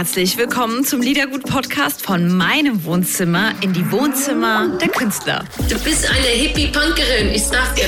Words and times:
herzlich 0.00 0.38
willkommen 0.38 0.82
zum 0.82 1.02
Liedergut-Podcast 1.02 2.00
von 2.00 2.34
meinem 2.34 2.84
Wohnzimmer 2.84 3.52
in 3.60 3.74
die 3.74 3.92
Wohnzimmer 3.92 4.78
der 4.80 4.88
Künstler. 4.88 5.44
Du 5.68 5.78
bist 5.80 6.08
eine 6.08 6.26
Hippie-Punkerin, 6.26 7.28
ich 7.34 7.44
sag 7.44 7.74
dir 7.74 7.84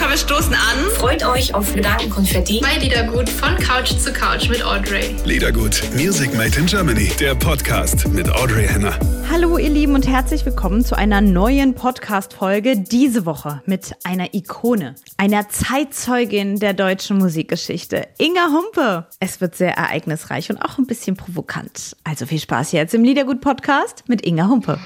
Komm, 0.00 0.10
wir 0.10 0.16
stoßen 0.16 0.52
an. 0.54 0.90
Freut 0.96 1.24
euch 1.24 1.54
auf 1.54 1.72
Gedankenkonfetti. 1.72 2.60
Bei 2.60 2.78
Liedergut 2.78 3.28
von 3.28 3.54
Couch 3.58 3.92
zu 3.96 4.12
Couch 4.12 4.48
mit 4.48 4.60
Audrey. 4.64 5.14
Liedergut, 5.24 5.80
Music 5.94 6.34
Made 6.34 6.58
in 6.58 6.66
Germany, 6.66 7.12
der 7.20 7.36
Podcast 7.36 8.08
mit 8.08 8.28
Audrey 8.28 8.66
Henner. 8.66 8.98
Hallo 9.30 9.58
ihr 9.58 9.70
Lieben 9.70 9.94
und 9.94 10.08
herzlich 10.08 10.44
willkommen 10.44 10.84
zu 10.84 10.96
einer 10.96 11.20
neuen 11.20 11.74
Podcast-Folge 11.74 12.76
diese 12.76 13.26
Woche 13.26 13.62
mit 13.64 13.94
einer 14.02 14.34
Ikone, 14.34 14.96
einer 15.18 15.48
Zeitzeugin 15.48 16.58
der 16.58 16.72
deutschen 16.72 17.18
Musikgeschichte, 17.18 17.99
Inga 18.18 18.48
Humpe. 18.48 19.06
Es 19.20 19.40
wird 19.40 19.54
sehr 19.54 19.74
ereignisreich 19.76 20.50
und 20.50 20.58
auch 20.58 20.78
ein 20.78 20.86
bisschen 20.86 21.16
provokant. 21.16 21.96
Also 22.04 22.26
viel 22.26 22.38
Spaß 22.40 22.72
jetzt 22.72 22.94
im 22.94 23.04
Liedergut-Podcast 23.04 24.08
mit 24.08 24.26
Inga 24.26 24.48
Humpe. 24.48 24.78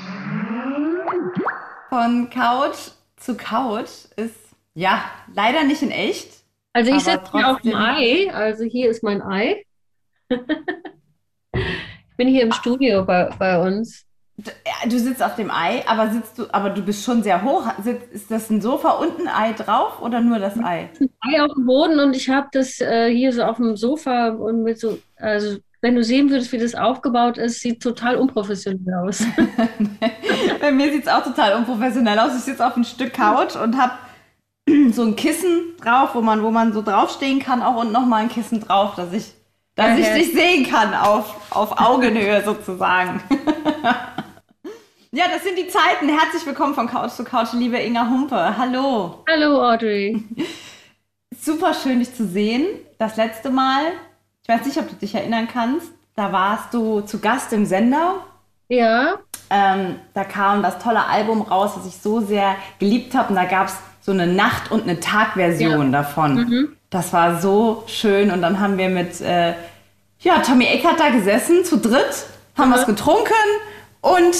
Von 1.88 2.28
Couch 2.30 2.76
zu 3.16 3.36
Couch 3.36 3.88
ist 4.16 4.34
ja 4.74 5.04
leider 5.34 5.64
nicht 5.64 5.82
in 5.82 5.90
echt. 5.90 6.28
Also 6.72 6.92
ich 6.92 7.04
sitze 7.04 7.30
hier 7.32 7.48
auf 7.50 7.60
dem 7.60 7.72
trotzdem- 7.72 7.74
Ei, 7.76 8.32
also 8.34 8.64
hier 8.64 8.90
ist 8.90 9.02
mein 9.02 9.22
Ei. 9.22 9.62
ich 10.28 12.16
bin 12.16 12.28
hier 12.28 12.42
im 12.42 12.52
Studio 12.52 13.04
bei, 13.04 13.30
bei 13.38 13.58
uns. 13.60 14.04
Du, 14.36 14.50
ja, 14.50 14.88
du 14.88 14.98
sitzt 14.98 15.22
auf 15.22 15.36
dem 15.36 15.50
Ei, 15.50 15.84
aber 15.86 16.10
sitzt 16.10 16.38
du, 16.38 16.46
aber 16.52 16.70
du 16.70 16.82
bist 16.82 17.04
schon 17.04 17.22
sehr 17.22 17.42
hoch. 17.42 17.66
Sitzt, 17.82 18.12
ist 18.12 18.30
das 18.30 18.50
ein 18.50 18.60
Sofa 18.60 18.90
und 18.92 19.18
ein 19.20 19.28
Ei 19.28 19.52
drauf 19.52 20.00
oder 20.02 20.20
nur 20.20 20.38
das 20.38 20.58
Ei? 20.62 20.90
Ei 21.20 21.42
auf 21.42 21.52
dem 21.54 21.66
Boden 21.66 21.98
und 22.00 22.14
ich 22.14 22.28
habe 22.28 22.48
das 22.52 22.80
äh, 22.80 23.10
hier 23.14 23.32
so 23.32 23.42
auf 23.42 23.56
dem 23.56 23.76
Sofa 23.76 24.28
und 24.28 24.62
mit 24.62 24.78
so, 24.78 24.98
also 25.16 25.58
wenn 25.80 25.94
du 25.96 26.04
sehen 26.04 26.30
würdest, 26.30 26.52
wie 26.52 26.58
das 26.58 26.74
aufgebaut 26.74 27.36
ist, 27.38 27.60
sieht 27.60 27.82
total 27.82 28.16
unprofessionell 28.16 28.94
aus. 28.94 29.22
Bei 30.60 30.72
mir 30.72 30.92
sieht 30.92 31.02
es 31.02 31.08
auch 31.08 31.22
total 31.22 31.54
unprofessionell 31.54 32.18
aus. 32.18 32.36
Ich 32.36 32.42
sitze 32.42 32.66
auf 32.66 32.76
ein 32.76 32.84
Stück 32.84 33.12
Couch 33.14 33.56
und 33.56 33.76
habe 33.76 33.92
so 34.92 35.02
ein 35.02 35.16
Kissen 35.16 35.76
drauf, 35.82 36.10
wo 36.14 36.20
man, 36.20 36.42
wo 36.42 36.50
man 36.50 36.72
so 36.72 36.82
draufstehen 36.82 37.40
kann, 37.40 37.62
auch 37.62 37.76
und 37.82 37.92
nochmal 37.92 38.22
ein 38.22 38.28
Kissen 38.28 38.60
drauf, 38.60 38.94
dass 38.96 39.12
ich, 39.12 39.32
dass 39.76 39.98
Ja, 39.98 39.98
ich 39.98 40.06
ja. 40.08 40.14
dich 40.14 40.32
sehen 40.32 40.66
kann 40.70 40.94
auf, 40.94 41.34
auf 41.50 41.80
Augenhöhe 41.80 42.42
sozusagen. 42.44 43.22
ja, 45.14 45.26
das 45.32 45.44
sind 45.44 45.56
die 45.56 45.68
Zeiten. 45.68 46.08
Herzlich 46.08 46.44
willkommen 46.44 46.74
von 46.74 46.88
Couch 46.88 47.12
zu 47.12 47.22
Couch, 47.22 47.52
liebe 47.52 47.78
Inga 47.78 48.08
Humpe. 48.08 48.56
Hallo. 48.58 49.22
Hallo 49.30 49.62
Audrey. 49.62 50.24
Super 51.40 51.72
schön, 51.72 52.00
dich 52.00 52.14
zu 52.14 52.26
sehen. 52.26 52.66
Das 52.98 53.16
letzte 53.16 53.50
Mal, 53.50 53.92
ich 54.42 54.48
weiß 54.48 54.66
nicht, 54.66 54.76
ob 54.78 54.88
du 54.88 54.96
dich 54.96 55.14
erinnern 55.14 55.46
kannst, 55.52 55.86
da 56.16 56.32
warst 56.32 56.74
du 56.74 57.00
zu 57.02 57.20
Gast 57.20 57.52
im 57.52 57.64
Sender. 57.64 58.24
Ja, 58.68 59.18
Ähm, 59.50 59.96
da 60.14 60.24
kam 60.24 60.62
das 60.62 60.78
tolle 60.78 61.04
Album 61.06 61.42
raus, 61.42 61.72
das 61.76 61.86
ich 61.86 62.00
so 62.00 62.20
sehr 62.20 62.56
geliebt 62.80 63.14
habe. 63.14 63.28
Und 63.28 63.36
da 63.36 63.44
gab 63.44 63.68
es 63.68 63.76
so 64.00 64.10
eine 64.10 64.26
Nacht- 64.26 64.72
und 64.72 64.82
eine 64.82 64.98
Tagversion 64.98 65.92
davon. 65.92 66.74
Das 66.90 67.12
war 67.12 67.40
so 67.40 67.84
schön. 67.86 68.32
Und 68.32 68.42
dann 68.42 68.58
haben 68.58 68.78
wir 68.78 68.88
mit 68.88 69.20
äh, 69.20 69.54
ja, 70.20 70.38
Tommy 70.40 70.64
Eckert 70.64 70.98
da 70.98 71.10
gesessen, 71.10 71.64
zu 71.64 71.76
dritt, 71.78 72.26
haben 72.56 72.72
was 72.72 72.86
getrunken 72.86 73.32
und 74.00 74.34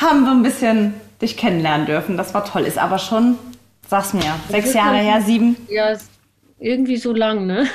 haben 0.00 0.24
so 0.24 0.30
ein 0.30 0.42
bisschen 0.42 0.94
dich 1.20 1.36
kennenlernen 1.36 1.86
dürfen. 1.86 2.16
Das 2.16 2.32
war 2.34 2.44
toll. 2.44 2.62
Ist 2.62 2.78
aber 2.78 2.98
schon, 2.98 3.38
sag's 3.88 4.12
mir, 4.14 4.34
sechs 4.48 4.72
Jahre 4.74 4.96
her, 4.96 5.20
sieben. 5.20 5.56
ja, 5.68 5.96
irgendwie 6.58 6.96
so 6.96 7.12
lang, 7.12 7.46
ne? 7.46 7.66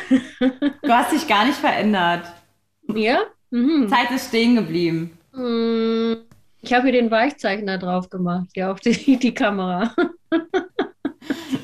Du 0.84 0.92
hast 0.92 1.12
dich 1.12 1.28
gar 1.28 1.46
nicht 1.46 1.58
verändert. 1.58 2.26
Ja? 2.94 3.20
Mhm. 3.50 3.90
Zeit 3.90 4.12
ist 4.12 4.28
stehen 4.30 4.56
geblieben. 4.56 5.18
Mm, 5.34 6.14
Ich 6.62 6.73
habe 6.73 6.84
hier 6.84 6.92
den 6.94 7.09
Weichzeichner 7.12 7.78
drauf 7.78 8.09
gemacht, 8.09 8.47
ja, 8.56 8.72
auf 8.72 8.80
die, 8.80 9.18
die 9.19 9.34
Kamera. 9.34 9.92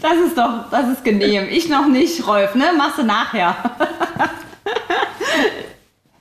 Das 0.02 0.18
ist 0.26 0.36
doch, 0.38 0.70
das 0.72 0.90
ist 0.90 1.04
genehm. 1.04 1.48
Ich 1.50 1.70
noch 1.70 1.88
nicht, 1.88 2.26
Rolf, 2.28 2.56
ne? 2.56 2.66
Machst 2.78 2.98
du 2.98 3.04
nachher. 3.04 3.56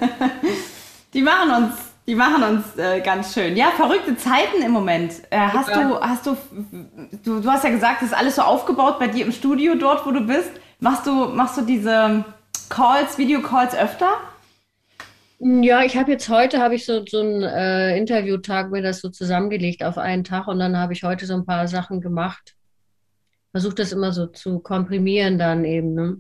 Die 1.15 1.23
machen 1.23 1.50
uns, 1.50 1.75
die 2.09 2.15
machen 2.15 2.43
uns 2.43 2.77
äh, 2.79 3.01
ganz 3.03 3.35
schön. 3.35 3.55
Ja, 3.55 3.71
verrückte 3.77 4.17
Zeiten 4.17 4.63
im 4.65 4.73
Moment. 4.73 5.13
Äh, 5.31 5.39
hast 5.39 5.69
Ja. 5.69 5.83
du, 5.87 6.01
hast 6.01 6.27
du, 6.27 6.37
du, 7.23 7.41
du 7.41 7.51
hast 7.51 7.65
ja 7.65 7.71
gesagt, 7.71 8.01
das 8.01 8.09
ist 8.11 8.17
alles 8.17 8.37
so 8.37 8.43
aufgebaut 8.43 8.99
bei 8.99 9.09
dir 9.09 9.27
im 9.27 9.33
Studio 9.33 9.75
dort, 9.75 10.07
wo 10.07 10.11
du 10.11 10.23
bist. 10.23 10.51
Machst 10.81 11.07
du, 11.07 11.27
machst 11.29 11.59
du 11.59 11.63
diese 11.63 12.25
Calls, 12.71 13.19
Videocalls 13.19 13.77
öfter? 13.77 14.09
Ja, 15.41 15.83
ich 15.83 15.97
habe 15.99 16.11
jetzt 16.11 16.31
heute 16.31 16.61
habe 16.61 16.75
ich 16.77 16.87
so, 16.87 17.05
so 17.07 17.21
einen 17.21 17.43
äh, 17.43 17.97
Interviewtag 17.99 18.71
mir 18.71 18.81
das 18.83 19.01
so 19.01 19.11
zusammengelegt 19.11 19.85
auf 19.85 19.99
einen 19.99 20.25
Tag 20.25 20.49
und 20.49 20.59
dann 20.59 20.79
habe 20.79 20.95
ich 20.95 21.05
heute 21.05 21.27
so 21.27 21.35
ein 21.35 21.45
paar 21.45 21.69
Sachen 21.69 22.01
gemacht. 22.01 22.55
Versuche 23.53 23.75
das 23.75 23.93
immer 23.93 24.13
so 24.13 24.27
zu 24.27 24.61
komprimieren 24.61 25.39
dann 25.39 25.65
eben, 25.67 25.95
ne? 25.95 26.17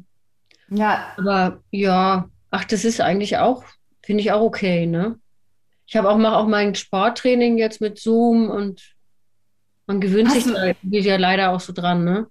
Ja, 0.68 1.06
Aber 1.16 1.60
ja, 1.70 2.28
ach, 2.50 2.64
das 2.64 2.84
ist 2.84 3.00
eigentlich 3.00 3.38
auch, 3.38 3.64
finde 4.02 4.20
ich 4.20 4.32
auch 4.32 4.42
okay, 4.42 4.86
ne? 4.86 5.18
Ich 5.88 5.96
habe 5.96 6.08
auch 6.08 6.18
mache 6.18 6.36
auch 6.36 6.46
mein 6.46 6.76
Sporttraining 6.76 7.58
jetzt 7.58 7.80
mit 7.80 7.98
Zoom 7.98 8.48
und 8.48 8.94
man 9.86 10.00
gewöhnt 10.00 10.28
Hast 10.28 10.44
sich 10.44 10.52
da 10.52 10.66
ja 10.90 11.16
leider 11.16 11.50
auch 11.50 11.60
so 11.60 11.72
dran, 11.72 12.04
ne? 12.04 12.28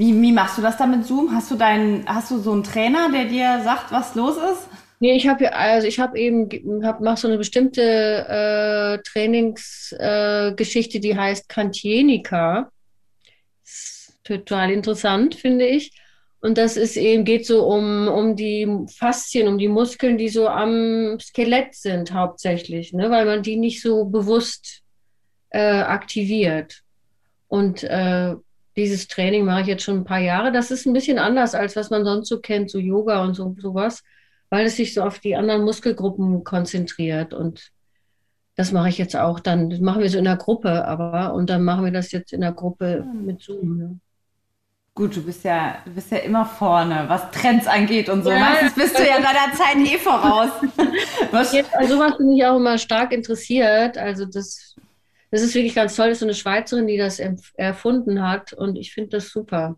wie, 0.00 0.20
wie 0.22 0.32
machst 0.32 0.56
du 0.56 0.62
das 0.62 0.78
da 0.78 0.86
mit 0.86 1.04
Zoom? 1.04 1.30
Hast 1.30 1.50
du 1.50 1.56
deinen, 1.56 2.08
hast 2.08 2.30
du 2.30 2.38
so 2.38 2.52
einen 2.52 2.64
Trainer, 2.64 3.12
der 3.12 3.26
dir 3.26 3.60
sagt, 3.62 3.92
was 3.92 4.14
los 4.14 4.36
ist? 4.36 4.66
Nee, 4.98 5.14
ich 5.14 5.28
habe 5.28 5.44
ja, 5.44 5.50
also 5.50 5.86
ich 5.86 6.00
habe 6.00 6.18
eben, 6.18 6.48
hab, 6.82 7.02
mach 7.02 7.18
so 7.18 7.28
eine 7.28 7.36
bestimmte 7.36 7.82
äh, 7.82 9.02
Trainingsgeschichte, 9.02 10.96
äh, 10.96 11.00
die 11.00 11.18
heißt 11.18 11.50
Kantienika. 11.50 12.70
Ist 13.62 14.18
total 14.24 14.70
interessant, 14.70 15.34
finde 15.34 15.66
ich. 15.66 15.92
Und 16.40 16.56
das 16.56 16.76
ist 16.76 16.96
eben, 16.96 17.24
geht 17.24 17.46
so 17.46 17.66
um, 17.66 18.08
um 18.08 18.34
die 18.34 18.66
Faszien, 18.96 19.46
um 19.46 19.58
die 19.58 19.68
Muskeln, 19.68 20.16
die 20.16 20.30
so 20.30 20.48
am 20.48 21.18
Skelett 21.20 21.74
sind 21.74 22.14
hauptsächlich, 22.14 22.92
ne? 22.92 23.10
weil 23.10 23.26
man 23.26 23.42
die 23.42 23.56
nicht 23.56 23.82
so 23.82 24.06
bewusst 24.06 24.82
äh, 25.50 25.80
aktiviert. 25.80 26.80
Und 27.48 27.82
äh, 27.82 28.34
dieses 28.76 29.08
Training 29.08 29.44
mache 29.44 29.62
ich 29.62 29.66
jetzt 29.66 29.82
schon 29.82 29.98
ein 29.98 30.04
paar 30.04 30.20
Jahre. 30.20 30.50
Das 30.50 30.70
ist 30.70 30.86
ein 30.86 30.94
bisschen 30.94 31.18
anders, 31.18 31.54
als 31.54 31.76
was 31.76 31.90
man 31.90 32.04
sonst 32.04 32.28
so 32.28 32.40
kennt, 32.40 32.70
so 32.70 32.78
Yoga 32.78 33.22
und 33.22 33.34
so, 33.34 33.54
sowas 33.58 34.02
weil 34.50 34.66
es 34.66 34.76
sich 34.76 34.92
so 34.92 35.02
auf 35.02 35.20
die 35.20 35.36
anderen 35.36 35.64
Muskelgruppen 35.64 36.44
konzentriert. 36.44 37.32
Und 37.32 37.70
das 38.56 38.72
mache 38.72 38.88
ich 38.88 38.98
jetzt 38.98 39.16
auch 39.16 39.40
dann. 39.40 39.70
Das 39.70 39.80
machen 39.80 40.02
wir 40.02 40.10
so 40.10 40.18
in 40.18 40.24
der 40.24 40.36
Gruppe, 40.36 40.84
aber 40.84 41.32
und 41.32 41.48
dann 41.48 41.64
machen 41.64 41.84
wir 41.84 41.92
das 41.92 42.12
jetzt 42.12 42.32
in 42.32 42.42
der 42.42 42.52
Gruppe 42.52 43.06
mit 43.14 43.40
Zoom. 43.40 43.78
Ne? 43.78 44.00
Gut, 45.00 45.16
du 45.16 45.22
bist 45.22 45.44
ja, 45.44 45.78
du 45.86 45.92
bist 45.92 46.10
ja 46.12 46.18
immer 46.18 46.44
vorne, 46.44 47.06
was 47.08 47.30
Trends 47.30 47.66
angeht 47.66 48.10
und 48.10 48.22
so. 48.22 48.30
Ja. 48.30 48.38
Meistens 48.38 48.74
bist 48.74 48.98
du 48.98 49.02
ja 49.02 49.14
deiner 49.14 49.50
Zeit 49.54 49.76
eh 49.78 49.96
voraus. 49.96 50.50
Was, 51.30 51.54
Jetzt, 51.54 51.74
also 51.74 51.94
sowas 51.94 52.18
bin 52.18 52.30
ich 52.32 52.44
auch 52.44 52.58
immer 52.58 52.76
stark 52.76 53.10
interessiert. 53.12 53.96
Also 53.96 54.26
das, 54.26 54.76
das 55.30 55.40
ist 55.40 55.54
wirklich 55.54 55.74
ganz 55.74 55.96
toll. 55.96 56.08
Das 56.08 56.16
ist 56.16 56.20
so 56.20 56.26
eine 56.26 56.34
Schweizerin, 56.34 56.86
die 56.86 56.98
das 56.98 57.18
erfunden 57.54 58.28
hat 58.28 58.52
und 58.52 58.76
ich 58.76 58.92
finde 58.92 59.16
das 59.16 59.30
super. 59.30 59.76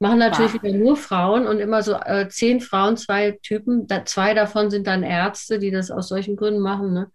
Machen 0.00 0.18
natürlich 0.18 0.54
Wow. 0.54 0.62
wieder 0.64 0.76
nur 0.76 0.96
Frauen 0.96 1.46
und 1.46 1.60
immer 1.60 1.84
so 1.84 1.94
äh, 1.94 2.28
zehn 2.28 2.60
Frauen, 2.60 2.96
zwei 2.96 3.38
Typen. 3.44 3.86
Da, 3.86 4.04
zwei 4.06 4.34
davon 4.34 4.72
sind 4.72 4.88
dann 4.88 5.04
Ärzte, 5.04 5.60
die 5.60 5.70
das 5.70 5.92
aus 5.92 6.08
solchen 6.08 6.34
Gründen 6.34 6.62
machen. 6.62 6.92
Ne? 6.92 7.12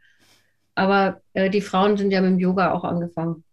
Aber 0.76 1.20
äh, 1.34 1.50
die 1.50 1.60
Frauen 1.60 1.98
sind 1.98 2.12
ja 2.12 2.22
mit 2.22 2.32
dem 2.32 2.40
Yoga 2.40 2.72
auch 2.72 2.86
angefangen. 2.86 3.44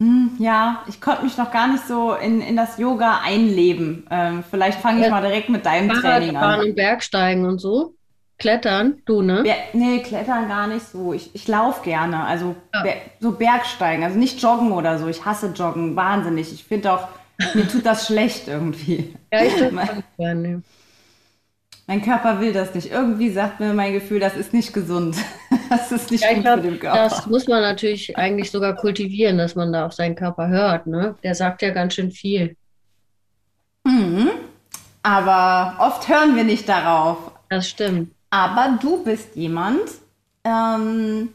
Hm, 0.00 0.36
ja, 0.38 0.84
ich 0.88 1.00
konnte 1.00 1.24
mich 1.24 1.36
noch 1.36 1.50
gar 1.50 1.66
nicht 1.72 1.84
so 1.86 2.14
in, 2.14 2.40
in 2.40 2.56
das 2.56 2.78
Yoga 2.78 3.20
einleben. 3.24 4.06
Ähm, 4.10 4.44
vielleicht 4.48 4.80
fange 4.80 5.00
ich 5.00 5.06
Ja. 5.06 5.10
mal 5.10 5.22
direkt 5.22 5.48
mit 5.48 5.66
deinem 5.66 5.90
Training 5.90 6.36
an. 6.36 6.60
und 6.60 6.74
Bergsteigen 6.76 7.44
und 7.46 7.58
so. 7.58 7.94
Klettern, 8.38 9.02
du, 9.06 9.22
ne? 9.22 9.42
Ber 9.42 9.54
nee, 9.72 9.98
klettern 10.00 10.46
gar 10.46 10.68
nicht 10.68 10.86
so. 10.86 11.12
Ich, 11.12 11.34
ich 11.34 11.48
laufe 11.48 11.82
gerne. 11.82 12.22
Also 12.24 12.54
Ja. 12.72 12.82
Ber 12.84 12.92
so 13.18 13.32
Bergsteigen, 13.32 14.04
also 14.04 14.16
nicht 14.16 14.40
joggen 14.40 14.70
oder 14.70 14.98
so. 15.00 15.08
Ich 15.08 15.24
hasse 15.24 15.48
Joggen, 15.48 15.96
wahnsinnig. 15.96 16.52
Ich 16.52 16.62
finde 16.62 16.92
auch, 16.92 17.08
mir 17.54 17.66
tut 17.66 17.84
das 17.84 18.06
schlecht 18.06 18.46
irgendwie. 18.46 19.16
Ja, 19.32 19.42
ich 19.42 19.56
das 19.56 19.72
auch 19.72 20.02
gerne. 20.16 20.62
Mein 21.88 22.02
Körper 22.02 22.40
will 22.40 22.52
das 22.52 22.74
nicht. 22.74 22.92
Irgendwie 22.92 23.30
sagt 23.30 23.58
mir 23.60 23.74
mein 23.74 23.92
Gefühl, 23.92 24.20
das 24.20 24.36
ist 24.36 24.52
nicht 24.54 24.72
gesund. 24.72 25.16
Das 25.70 25.92
ist 25.92 26.10
nicht 26.10 26.22
Ja, 26.22 26.30
gut 26.30 26.50
für 26.50 26.60
glaube, 26.60 26.62
den 26.62 26.78
Körper. 26.78 27.08
das 27.08 27.26
muss 27.26 27.46
man 27.48 27.62
natürlich 27.62 28.16
eigentlich 28.16 28.50
sogar 28.50 28.74
kultivieren, 28.76 29.38
dass 29.38 29.54
man 29.54 29.72
da 29.72 29.86
auf 29.86 29.92
seinen 29.94 30.14
Körper 30.16 30.48
hört, 30.48 30.86
ne? 30.86 31.16
Der 31.22 31.34
sagt 31.34 31.62
ja 31.62 31.70
ganz 31.70 31.94
schön 31.94 32.10
viel. 32.10 32.56
Mhm. 33.84 34.30
Aber 35.02 35.76
oft 35.80 36.08
hören 36.08 36.36
wir 36.36 36.44
nicht 36.44 36.68
darauf. 36.68 37.18
Das 37.48 37.68
stimmt. 37.68 38.14
Aber 38.30 38.78
du 38.80 39.02
bist 39.04 39.36
jemand, 39.36 39.80
ähm, 40.44 41.30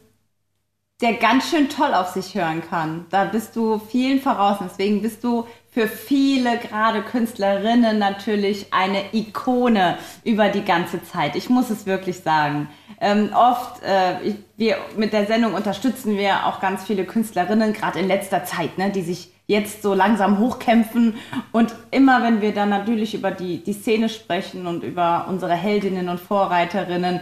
der 1.00 1.14
ganz 1.14 1.50
schön 1.50 1.68
toll 1.68 1.92
auf 1.92 2.08
sich 2.10 2.34
hören 2.34 2.62
kann. 2.68 3.06
Da 3.10 3.24
bist 3.24 3.56
du 3.56 3.78
vielen 3.78 4.20
voraus. 4.20 4.58
Deswegen 4.62 5.02
bist 5.02 5.24
du 5.24 5.46
für 5.70 5.88
viele, 5.88 6.56
gerade 6.58 7.02
Künstlerinnen, 7.02 7.98
natürlich 7.98 8.72
eine 8.72 9.12
Ikone 9.12 9.98
über 10.22 10.48
die 10.48 10.64
ganze 10.64 11.02
Zeit. 11.02 11.34
Ich 11.34 11.50
muss 11.50 11.68
es 11.70 11.84
wirklich 11.86 12.18
sagen. 12.20 12.68
Ähm, 13.04 13.32
oft, 13.34 13.82
äh, 13.82 14.34
wir 14.56 14.78
mit 14.96 15.12
der 15.12 15.26
Sendung 15.26 15.52
unterstützen 15.52 16.16
wir 16.16 16.46
auch 16.46 16.58
ganz 16.58 16.84
viele 16.84 17.04
Künstlerinnen, 17.04 17.74
gerade 17.74 17.98
in 17.98 18.08
letzter 18.08 18.44
Zeit, 18.44 18.78
ne, 18.78 18.88
die 18.88 19.02
sich 19.02 19.30
jetzt 19.46 19.82
so 19.82 19.92
langsam 19.92 20.38
hochkämpfen. 20.38 21.16
Und 21.52 21.74
immer 21.90 22.22
wenn 22.22 22.40
wir 22.40 22.54
dann 22.54 22.70
natürlich 22.70 23.14
über 23.14 23.30
die, 23.30 23.62
die 23.62 23.74
Szene 23.74 24.08
sprechen 24.08 24.66
und 24.66 24.82
über 24.84 25.26
unsere 25.28 25.52
Heldinnen 25.52 26.08
und 26.08 26.18
Vorreiterinnen, 26.18 27.20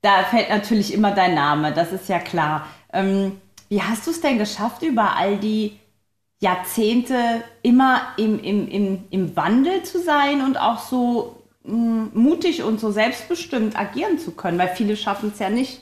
da 0.00 0.24
fällt 0.24 0.48
natürlich 0.48 0.92
immer 0.92 1.12
dein 1.12 1.36
Name, 1.36 1.70
das 1.72 1.92
ist 1.92 2.08
ja 2.08 2.18
klar. 2.18 2.66
Ähm, 2.92 3.40
wie 3.68 3.80
hast 3.80 4.08
du 4.08 4.10
es 4.10 4.20
denn 4.20 4.38
geschafft, 4.38 4.82
über 4.82 5.16
all 5.16 5.36
die 5.36 5.78
Jahrzehnte 6.40 7.14
immer 7.62 8.00
im, 8.16 8.42
im, 8.42 8.66
im, 8.66 9.04
im 9.10 9.36
Wandel 9.36 9.84
zu 9.84 10.02
sein 10.02 10.42
und 10.42 10.56
auch 10.56 10.80
so 10.80 11.41
mutig 11.64 12.62
und 12.62 12.80
so 12.80 12.90
selbstbestimmt 12.90 13.78
agieren 13.78 14.18
zu 14.18 14.32
können, 14.32 14.58
weil 14.58 14.68
viele 14.68 14.96
schaffen 14.96 15.30
es 15.32 15.38
ja 15.38 15.50
nicht. 15.50 15.80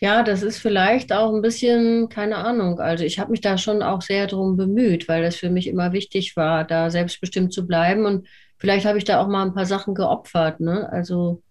Ja, 0.00 0.22
das 0.22 0.42
ist 0.42 0.58
vielleicht 0.58 1.12
auch 1.12 1.34
ein 1.34 1.42
bisschen, 1.42 2.08
keine 2.08 2.36
Ahnung. 2.36 2.80
Also 2.80 3.04
ich 3.04 3.18
habe 3.18 3.32
mich 3.32 3.42
da 3.42 3.58
schon 3.58 3.82
auch 3.82 4.00
sehr 4.00 4.26
drum 4.26 4.56
bemüht, 4.56 5.08
weil 5.08 5.22
das 5.22 5.36
für 5.36 5.50
mich 5.50 5.66
immer 5.66 5.92
wichtig 5.92 6.36
war, 6.36 6.64
da 6.64 6.88
selbstbestimmt 6.88 7.52
zu 7.52 7.66
bleiben. 7.66 8.06
Und 8.06 8.26
vielleicht 8.56 8.86
habe 8.86 8.96
ich 8.96 9.04
da 9.04 9.20
auch 9.20 9.28
mal 9.28 9.44
ein 9.44 9.52
paar 9.52 9.66
Sachen 9.66 9.94
geopfert. 9.94 10.60
Ne? 10.60 10.88
Also 10.90 11.42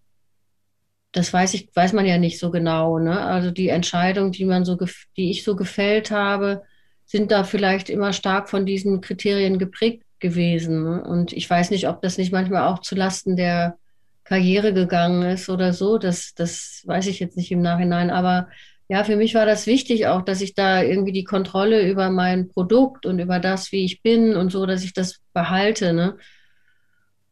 das 1.12 1.32
weiß 1.32 1.54
ich, 1.54 1.70
weiß 1.76 1.94
man 1.94 2.08
ja 2.08 2.18
nicht 2.18 2.40
so 2.40 2.50
genau. 2.50 2.98
Ne? 2.98 3.20
Also 3.20 3.52
die 3.52 3.70
Entscheidung, 3.70 4.32
die 4.32 4.46
man 4.46 4.66
so, 4.66 4.76
die 5.16 5.30
ich 5.30 5.44
so 5.44 5.56
gefällt 5.56 6.10
habe, 6.10 6.64
sind 7.06 7.32
da 7.32 7.44
vielleicht 7.44 7.90
immer 7.92 8.14
stark 8.14 8.50
von 8.50 8.66
diesen 8.66 9.02
Kriterien 9.02 9.60
geprägt 9.60 10.04
gewesen. 10.20 10.84
Ne? 10.84 11.04
Und 11.04 11.34
ich 11.34 11.50
weiß 11.50 11.72
nicht, 11.72 11.88
ob 11.88 12.02
das 12.02 12.18
nicht 12.18 12.32
manchmal 12.32 12.68
auch 12.68 12.80
zu 12.80 12.96
Lasten 12.96 13.36
der 13.36 13.78
Karriere 14.24 14.74
gegangen 14.74 15.24
ist 15.24 15.50
oder 15.50 15.74
so. 15.74 15.98
Das, 15.98 16.34
das 16.36 16.84
weiß 16.86 17.08
ich 17.08 17.20
jetzt 17.20 17.38
nicht 17.38 17.52
im 17.52 17.62
Nachhinein. 17.62 18.10
Aber 18.10 18.48
ja, 18.88 19.04
für 19.04 19.16
mich 19.16 19.36
war 19.36 19.46
das 19.46 19.68
wichtig 19.68 20.08
auch, 20.08 20.22
dass 20.22 20.42
ich 20.42 20.54
da 20.54 20.82
irgendwie 20.82 21.12
die 21.12 21.24
Kontrolle 21.24 21.88
über 21.90 22.10
mein 22.10 22.50
Produkt 22.50 23.06
und 23.06 23.20
über 23.20 23.40
das, 23.40 23.72
wie 23.72 23.86
ich 23.86 24.02
bin 24.02 24.36
und 24.36 24.52
so, 24.52 24.66
dass 24.66 24.84
ich 24.84 24.94
das 24.94 25.20
behalte. 25.34 25.94
Ne? 25.94 26.18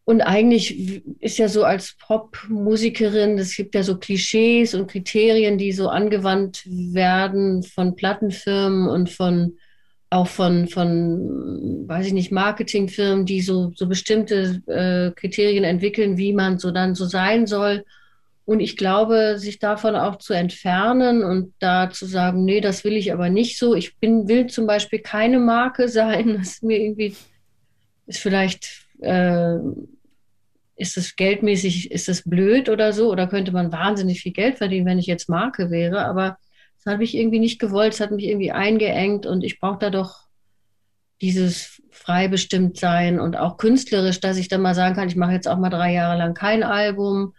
Und 0.03 0.21
eigentlich 0.21 1.03
ist 1.19 1.37
ja 1.37 1.49
so 1.49 1.65
als 1.65 1.97
Popmusikerin, 1.97 3.37
es 3.37 3.55
gibt 3.55 3.75
ja 3.75 3.83
so 3.83 3.97
Klischees 3.97 4.73
und 4.73 4.89
Kriterien, 4.89 5.57
die 5.57 5.73
so 5.73 5.89
angewandt 5.89 6.63
werden 6.65 7.61
von 7.61 7.95
Plattenfirmen 7.95 8.87
und 8.87 9.09
von 9.09 9.57
auch 10.09 10.27
von, 10.27 10.67
von, 10.67 11.87
weiß 11.87 12.07
ich 12.07 12.13
nicht, 12.13 12.31
Marketingfirmen, 12.31 13.25
die 13.25 13.41
so, 13.41 13.71
so 13.75 13.87
bestimmte 13.87 14.61
äh, 14.67 15.11
Kriterien 15.19 15.63
entwickeln, 15.63 16.17
wie 16.17 16.33
man 16.33 16.59
so 16.59 16.71
dann 16.71 16.95
so 16.95 17.05
sein 17.05 17.45
soll. 17.45 17.83
Und 18.45 18.61
ich 18.61 18.77
glaube, 18.77 19.37
sich 19.37 19.59
davon 19.59 19.95
auch 19.95 20.17
zu 20.17 20.33
entfernen 20.33 21.21
und 21.21 21.53
da 21.59 21.89
zu 21.89 22.05
sagen, 22.05 22.45
nee, 22.45 22.61
das 22.61 22.85
will 22.85 22.95
ich 22.95 23.11
aber 23.11 23.29
nicht 23.29 23.57
so. 23.57 23.75
Ich 23.75 23.97
bin, 23.97 24.29
will 24.29 24.47
zum 24.47 24.65
Beispiel 24.65 24.99
keine 24.99 25.39
Marke 25.39 25.87
sein. 25.89 26.37
Das 26.37 26.47
ist 26.47 26.63
mir 26.63 26.79
irgendwie, 26.79 27.13
ist 28.05 28.19
vielleicht, 28.19 28.85
äh, 29.01 29.57
ist 30.77 30.95
es 30.95 31.17
geldmäßig, 31.17 31.91
ist 31.91 32.07
es 32.07 32.23
blöd 32.23 32.69
oder 32.69 32.93
so? 32.93 33.11
Oder 33.11 33.27
könnte 33.27 33.51
man 33.51 33.73
wahnsinnig 33.73 34.21
viel 34.21 34.31
Geld 34.31 34.57
verdienen, 34.57 34.85
wenn 34.85 34.99
ich 34.99 35.07
jetzt 35.07 35.27
Marke 35.27 35.69
wäre? 35.69 36.05
Aber 36.05 36.37
habe 36.87 37.03
ich 37.03 37.15
irgendwie 37.15 37.39
nicht 37.39 37.59
gewollt, 37.59 37.93
es 37.93 37.99
hat 37.99 38.11
mich 38.11 38.25
irgendwie 38.25 38.51
eingeengt 38.51 39.25
und 39.25 39.43
ich 39.43 39.59
brauche 39.59 39.79
da 39.79 39.89
doch 39.89 40.27
dieses 41.21 41.81
freibestimmt 41.91 42.77
sein 42.77 43.19
und 43.19 43.37
auch 43.37 43.57
künstlerisch, 43.57 44.19
dass 44.19 44.37
ich 44.37 44.49
dann 44.49 44.61
mal 44.61 44.75
sagen 44.75 44.95
kann, 44.95 45.07
ich 45.07 45.15
mache 45.15 45.33
jetzt 45.33 45.47
auch 45.47 45.57
mal 45.57 45.69
drei 45.69 45.93
Jahre 45.93 46.17
lang 46.17 46.33
kein 46.33 46.63
Album. 46.63 47.33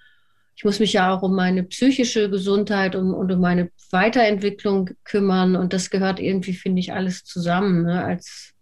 Ich 0.56 0.64
muss 0.64 0.80
mich 0.80 0.92
ja 0.92 1.14
auch 1.14 1.22
um 1.22 1.34
meine 1.36 1.62
psychische 1.62 2.28
Gesundheit 2.28 2.96
um, 2.96 3.14
und 3.14 3.30
um 3.30 3.40
meine 3.40 3.70
Weiterentwicklung 3.90 4.90
kümmern 5.04 5.54
und 5.54 5.72
das 5.72 5.90
gehört 5.90 6.18
irgendwie, 6.18 6.54
finde 6.54 6.80
ich, 6.80 6.92
alles 6.92 7.24
zusammen. 7.24 7.84
Ne? 7.84 8.04
Als, 8.04 8.54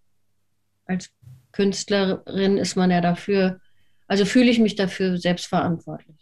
als 0.85 1.11
Künstlerin 1.53 2.59
ist 2.59 2.77
man 2.77 2.91
ja 2.91 3.01
dafür, 3.01 3.61
also 4.07 4.27
fühle 4.27 4.51
ich 4.51 4.59
mich 4.59 4.75
dafür 4.75 5.17
selbstverantwortlich. 5.17 6.16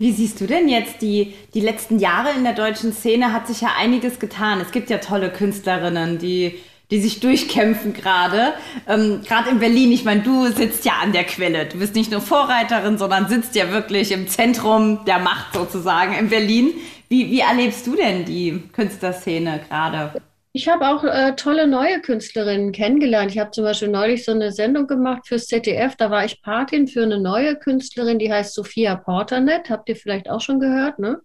Wie 0.00 0.12
siehst 0.12 0.40
du 0.40 0.46
denn 0.46 0.70
jetzt 0.70 1.02
die, 1.02 1.34
die 1.52 1.60
letzten 1.60 1.98
Jahre 1.98 2.30
in 2.34 2.42
der 2.42 2.54
deutschen 2.54 2.94
Szene? 2.94 3.34
Hat 3.34 3.46
sich 3.46 3.60
ja 3.60 3.72
einiges 3.78 4.18
getan. 4.18 4.58
Es 4.58 4.70
gibt 4.70 4.88
ja 4.88 4.96
tolle 4.96 5.28
Künstlerinnen, 5.30 6.16
die, 6.16 6.58
die 6.90 7.02
sich 7.02 7.20
durchkämpfen 7.20 7.92
gerade. 7.92 8.54
Ähm, 8.88 9.20
gerade 9.28 9.50
in 9.50 9.58
Berlin, 9.58 9.92
ich 9.92 10.06
meine, 10.06 10.22
du 10.22 10.46
sitzt 10.46 10.86
ja 10.86 10.94
an 11.02 11.12
der 11.12 11.24
Quelle. 11.24 11.66
Du 11.66 11.76
bist 11.76 11.94
nicht 11.94 12.10
nur 12.10 12.22
Vorreiterin, 12.22 12.96
sondern 12.96 13.28
sitzt 13.28 13.54
ja 13.54 13.72
wirklich 13.72 14.10
im 14.12 14.26
Zentrum 14.26 15.04
der 15.04 15.18
Macht 15.18 15.52
sozusagen 15.52 16.14
in 16.14 16.30
Berlin. 16.30 16.70
Wie, 17.10 17.30
wie 17.30 17.40
erlebst 17.40 17.86
du 17.86 17.94
denn 17.94 18.24
die 18.24 18.58
Künstlerszene 18.72 19.60
gerade? 19.68 20.14
Ich 20.52 20.68
habe 20.68 20.88
auch 20.88 21.04
äh, 21.04 21.36
tolle 21.36 21.68
neue 21.68 22.00
Künstlerinnen 22.00 22.72
kennengelernt. 22.72 23.30
Ich 23.30 23.38
habe 23.38 23.52
zum 23.52 23.64
Beispiel 23.64 23.88
neulich 23.88 24.24
so 24.24 24.32
eine 24.32 24.50
Sendung 24.50 24.88
gemacht 24.88 25.28
fürs 25.28 25.46
ZDF. 25.46 25.94
Da 25.96 26.10
war 26.10 26.24
ich 26.24 26.42
Patin 26.42 26.88
für 26.88 27.04
eine 27.04 27.20
neue 27.20 27.56
Künstlerin, 27.56 28.18
die 28.18 28.32
heißt 28.32 28.54
Sophia 28.54 28.96
Porternet. 28.96 29.70
Habt 29.70 29.88
ihr 29.88 29.96
vielleicht 29.96 30.28
auch 30.28 30.40
schon 30.40 30.58
gehört, 30.58 30.98
ne? 30.98 31.20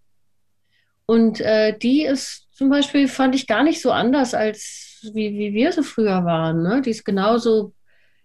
Und 1.07 1.39
äh, 1.41 1.77
die 1.77 2.03
ist 2.03 2.47
zum 2.51 2.69
Beispiel, 2.69 3.07
fand 3.07 3.35
ich 3.35 3.47
gar 3.47 3.63
nicht 3.63 3.81
so 3.81 3.91
anders, 3.91 4.33
als 4.33 5.09
wie, 5.13 5.37
wie 5.37 5.53
wir 5.53 5.71
so 5.71 5.83
früher 5.83 6.25
waren. 6.25 6.63
Ne? 6.63 6.81
Die 6.81 6.89
ist 6.89 7.03
genauso 7.03 7.73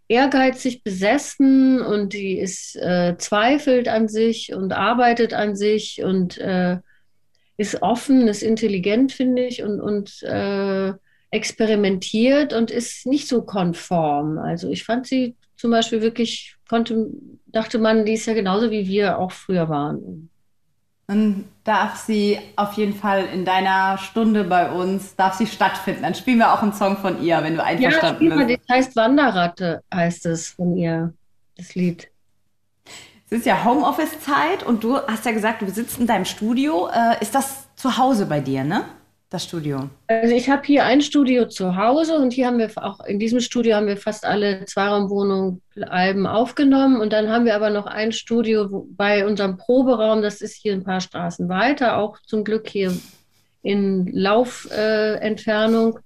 ehrgeizig 0.09 0.83
besessen 0.83 1.81
und 1.81 2.13
die 2.13 2.39
ist 2.39 2.77
äh, 2.77 3.17
zweifelt 3.19 3.89
an 3.89 4.09
sich 4.09 4.55
und 4.55 4.73
arbeitet 4.73 5.35
an 5.35 5.57
sich 5.57 6.03
und 6.03 6.39
äh, 6.39 6.79
ist 7.61 7.83
offen, 7.83 8.27
ist 8.27 8.43
intelligent, 8.43 9.13
finde 9.13 9.45
ich, 9.45 9.63
und, 9.63 9.83
und 9.83 10.23
äh, 10.23 10.95
experimentiert 11.31 12.55
und 12.55 12.71
ist 12.71 13.05
nicht 13.05 13.29
so 13.29 13.43
konform. 13.43 14.39
Also 14.39 14.71
ich 14.71 14.85
fand 14.85 15.07
sie 15.07 15.37
zum 15.57 15.71
Beispiel 15.71 16.01
wirklich, 16.01 16.57
konnte, 16.71 17.09
dachte 17.45 17.79
man, 17.79 18.07
die 18.07 18.15
ist 18.15 18.25
ja 18.25 18.33
genauso 18.33 18.71
wie 18.71 18.89
wir 18.89 19.19
auch 19.19 19.31
früher 19.31 19.69
waren. 19.69 20.31
Dann 21.07 21.45
darf 21.65 21.97
sie 21.97 22.39
auf 22.57 22.73
jeden 22.79 22.95
Fall 22.95 23.27
in 23.27 23.45
deiner 23.45 23.99
Stunde 23.99 24.45
bei 24.45 24.71
uns, 24.71 25.15
darf 25.17 25.35
sie 25.35 25.47
stattfinden. 25.47 26.03
Dann 26.03 26.15
spielen 26.15 26.39
wir 26.39 26.55
auch 26.55 26.63
einen 26.63 26.73
Song 26.73 26.97
von 26.97 27.23
ihr, 27.23 27.43
wenn 27.43 27.57
du 27.57 27.63
einverstanden 27.63 28.31
ja, 28.31 28.37
bist. 28.37 28.61
Das 28.67 28.77
heißt 28.77 28.97
Wanderratte, 28.97 29.83
heißt 29.93 30.25
es 30.25 30.49
von 30.49 30.79
ihr, 30.79 31.13
das 31.59 31.75
Lied. 31.75 32.10
Es 33.33 33.39
ist 33.39 33.47
ja 33.47 33.65
Homeoffice-Zeit 33.65 34.65
und 34.65 34.83
du 34.83 34.99
hast 34.99 35.25
ja 35.25 35.31
gesagt, 35.31 35.63
du 35.63 35.71
sitzt 35.71 36.01
in 36.01 36.09
deinem 36.09 36.25
Studio. 36.25 36.89
Äh, 36.89 37.23
ist 37.23 37.33
das 37.33 37.69
zu 37.77 37.97
Hause 37.97 38.27
bei 38.27 38.41
dir, 38.41 38.65
ne? 38.65 38.83
Das 39.29 39.45
Studio? 39.45 39.89
Also 40.09 40.35
ich 40.35 40.51
habe 40.51 40.63
hier 40.65 40.85
ein 40.85 41.01
Studio 41.01 41.47
zu 41.47 41.77
Hause 41.77 42.17
und 42.17 42.33
hier 42.33 42.49
haben 42.49 42.59
wir 42.59 42.69
auch 42.77 42.99
in 43.05 43.21
diesem 43.21 43.39
Studio 43.39 43.77
haben 43.77 43.87
wir 43.87 43.97
fast 43.97 44.27
alle 44.27 44.65
Zweiraumwohnungen 44.65 45.63
Alben 45.81 46.27
aufgenommen 46.27 47.01
und 47.01 47.13
dann 47.13 47.29
haben 47.29 47.45
wir 47.45 47.55
aber 47.55 47.71
noch 47.71 47.87
ein 47.87 48.11
Studio 48.11 48.89
bei 48.97 49.25
unserem 49.25 49.57
Proberaum, 49.57 50.23
das 50.23 50.41
ist 50.41 50.57
hier 50.57 50.73
ein 50.73 50.83
paar 50.83 51.01
Straßen 51.01 51.49
weiter, 51.49 51.99
auch 51.99 52.19
zum 52.27 52.43
Glück 52.43 52.69
hier 52.69 52.93
in 53.63 54.09
Laufentfernung. 54.13 55.99
Äh, 55.99 56.01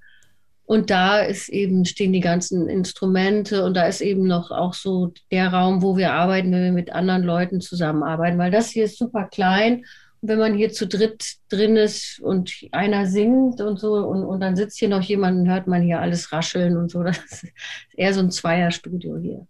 und 0.66 0.90
da 0.90 1.18
ist 1.18 1.50
eben, 1.50 1.84
stehen 1.84 2.12
die 2.12 2.20
ganzen 2.20 2.68
Instrumente 2.68 3.64
und 3.64 3.74
da 3.74 3.86
ist 3.86 4.00
eben 4.00 4.26
noch 4.26 4.50
auch 4.50 4.72
so 4.72 5.12
der 5.30 5.52
Raum, 5.52 5.82
wo 5.82 5.96
wir 5.96 6.12
arbeiten, 6.12 6.52
wenn 6.52 6.64
wir 6.64 6.72
mit 6.72 6.92
anderen 6.92 7.22
Leuten 7.22 7.60
zusammenarbeiten, 7.60 8.38
weil 8.38 8.50
das 8.50 8.70
hier 8.70 8.84
ist 8.84 8.98
super 8.98 9.24
klein. 9.24 9.84
Und 10.22 10.28
wenn 10.30 10.38
man 10.38 10.54
hier 10.54 10.72
zu 10.72 10.86
dritt 10.86 11.34
drin 11.50 11.76
ist 11.76 12.18
und 12.20 12.50
einer 12.72 13.04
singt 13.04 13.60
und 13.60 13.78
so 13.78 13.94
und, 13.94 14.24
und 14.24 14.40
dann 14.40 14.56
sitzt 14.56 14.78
hier 14.78 14.88
noch 14.88 15.02
jemand 15.02 15.40
und 15.40 15.50
hört 15.50 15.66
man 15.66 15.82
hier 15.82 16.00
alles 16.00 16.32
rascheln 16.32 16.78
und 16.78 16.90
so, 16.90 17.02
das 17.02 17.18
ist 17.18 17.46
eher 17.94 18.14
so 18.14 18.20
ein 18.20 18.30
Zweierstudio 18.30 19.18
hier. 19.18 19.46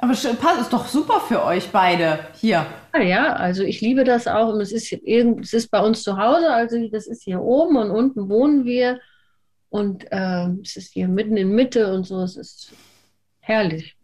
Aber 0.00 0.12
es 0.12 0.24
ist 0.24 0.72
doch 0.72 0.86
super 0.86 1.20
für 1.26 1.44
euch 1.44 1.70
beide 1.72 2.20
hier. 2.34 2.64
Ja, 2.94 3.02
ja, 3.02 3.32
also 3.32 3.64
ich 3.64 3.80
liebe 3.80 4.04
das 4.04 4.28
auch 4.28 4.54
und 4.54 4.60
es 4.60 4.70
ist, 4.70 4.92
es 4.92 5.52
ist 5.52 5.72
bei 5.72 5.80
uns 5.80 6.04
zu 6.04 6.16
Hause, 6.16 6.48
also 6.52 6.76
das 6.92 7.08
ist 7.08 7.24
hier 7.24 7.40
oben 7.40 7.76
und 7.76 7.90
unten 7.90 8.28
wohnen 8.28 8.64
wir. 8.64 9.00
Und 9.70 10.10
äh, 10.10 10.48
es 10.62 10.76
ist 10.76 10.92
hier 10.92 11.08
mitten 11.08 11.36
in 11.36 11.50
Mitte 11.50 11.92
und 11.92 12.04
so. 12.04 12.20
Es 12.22 12.36
ist 12.36 12.72
herrlich. 13.40 13.96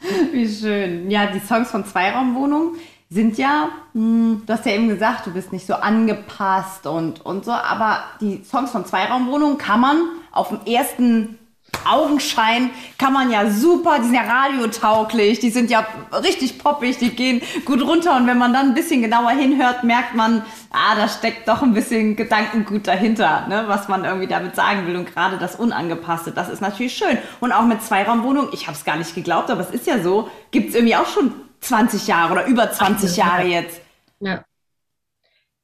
Wie 0.32 0.48
schön. 0.48 1.10
Ja, 1.10 1.26
die 1.26 1.40
Songs 1.40 1.70
von 1.70 1.84
Zweiraumwohnung 1.84 2.76
sind 3.10 3.38
ja, 3.38 3.68
mh, 3.92 4.00
hm, 4.00 4.42
du 4.46 4.52
hast 4.52 4.66
ja 4.66 4.72
eben 4.72 4.88
gesagt, 4.88 5.26
du 5.26 5.32
bist 5.32 5.52
nicht 5.52 5.66
so 5.66 5.74
angepasst 5.74 6.86
und, 6.86 7.24
und 7.24 7.44
so, 7.44 7.52
aber 7.52 8.04
die 8.20 8.42
Songs 8.44 8.70
von 8.70 8.84
Zweiraumwohnung 8.84 9.58
kann 9.58 9.80
man 9.80 10.02
auf 10.32 10.48
den 10.48 10.66
ersten 10.66 11.38
Augenschein 11.86 12.70
kann 12.98 13.12
man 13.12 13.30
ja 13.30 13.50
super, 13.50 13.98
die 13.98 14.04
sind 14.04 14.14
ja 14.14 14.22
radiotauglich, 14.22 15.38
die 15.40 15.50
sind 15.50 15.70
ja 15.70 15.86
richtig 16.22 16.58
poppig, 16.58 16.98
die 16.98 17.10
gehen 17.10 17.42
gut 17.64 17.82
runter 17.82 18.16
und 18.16 18.26
wenn 18.26 18.38
man 18.38 18.52
dann 18.52 18.68
ein 18.68 18.74
bisschen 18.74 19.02
genauer 19.02 19.30
hinhört, 19.30 19.84
merkt 19.84 20.14
man, 20.14 20.42
ah, 20.70 20.94
da 20.96 21.08
steckt 21.08 21.48
doch 21.48 21.62
ein 21.62 21.74
bisschen 21.74 22.16
Gedankengut 22.16 22.86
dahinter, 22.86 23.46
ne, 23.48 23.64
was 23.66 23.88
man 23.88 24.04
irgendwie 24.04 24.26
damit 24.26 24.56
sagen 24.56 24.86
will 24.86 24.96
und 24.96 25.12
gerade 25.12 25.38
das 25.38 25.56
Unangepasste, 25.56 26.32
das 26.32 26.48
ist 26.48 26.60
natürlich 26.60 26.94
schön. 26.94 27.18
Und 27.40 27.52
auch 27.52 27.64
mit 27.64 27.82
Zweiraumwohnung, 27.82 28.48
ich 28.52 28.66
habe 28.66 28.76
es 28.76 28.84
gar 28.84 28.96
nicht 28.96 29.14
geglaubt, 29.14 29.50
aber 29.50 29.60
es 29.60 29.70
ist 29.70 29.86
ja 29.86 30.02
so, 30.02 30.28
gibt 30.50 30.70
es 30.70 30.74
irgendwie 30.74 30.96
auch 30.96 31.06
schon 31.06 31.32
20 31.60 32.06
Jahre 32.06 32.32
oder 32.32 32.46
über 32.46 32.70
20 32.70 33.16
Jahre 33.16 33.44
jetzt. 33.44 33.80
Ja. 34.20 34.44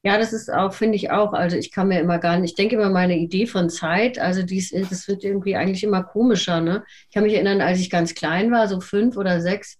Ja, 0.03 0.17
das 0.17 0.33
ist 0.33 0.51
auch, 0.51 0.73
finde 0.73 0.97
ich 0.97 1.11
auch. 1.11 1.35
Also 1.35 1.57
ich 1.57 1.71
kann 1.71 1.89
mir 1.89 2.01
immer 2.01 2.19
gar 2.19 2.39
nicht, 2.39 2.51
ich 2.51 2.57
denke 2.57 2.77
immer 2.77 2.89
meine 2.89 3.19
Idee 3.19 3.47
von 3.47 3.69
Zeit, 3.69 4.19
also 4.19 4.43
dies, 4.43 4.71
das 4.71 5.07
wird 5.09 5.25
irgendwie 5.25 5.57
eigentlich 5.57 5.85
immer 5.85 6.03
komischer. 6.03 6.61
Ne? 6.63 6.85
Ich 7.09 7.15
kann 7.15 7.25
mich 7.25 7.35
erinnern, 7.35 7.61
als 7.61 7.81
ich 7.81 7.91
ganz 7.91 8.15
klein 8.15 8.51
war, 8.51 8.67
so 8.67 8.81
fünf 8.81 9.19
oder 9.19 9.43
sechs, 9.43 9.77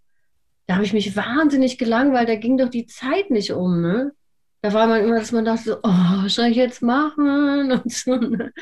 da 0.67 0.75
habe 0.75 0.85
ich 0.85 0.93
mich 0.93 1.17
wahnsinnig 1.17 1.79
gelangweilt, 1.79 2.29
da 2.29 2.37
ging 2.37 2.59
doch 2.59 2.69
die 2.69 2.87
Zeit 2.87 3.31
nicht 3.31 3.53
um. 3.53 3.81
Ne? 3.81 4.13
Da 4.61 4.75
war 4.75 4.87
man 4.87 5.03
immer, 5.03 5.19
dass 5.19 5.33
man 5.33 5.47
dachte, 5.47 5.65
so, 5.65 5.77
oh, 5.83 6.23
was 6.23 6.35
soll 6.35 6.47
ich 6.47 6.57
jetzt 6.57 6.83
machen? 6.83 7.73
Und, 7.83 7.91
so, 7.91 8.15
ne? 8.17 8.53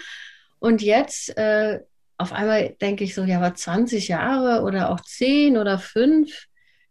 und 0.61 0.81
jetzt 0.81 1.37
äh, 1.37 1.81
auf 2.19 2.33
einmal 2.33 2.77
denke 2.81 3.05
ich 3.05 3.15
so, 3.15 3.25
ja, 3.25 3.41
war 3.41 3.55
20 3.55 4.09
Jahre 4.09 4.63
oder 4.63 4.91
auch 4.91 5.01
10 5.01 5.57
oder 5.57 5.79
5. 5.79 6.47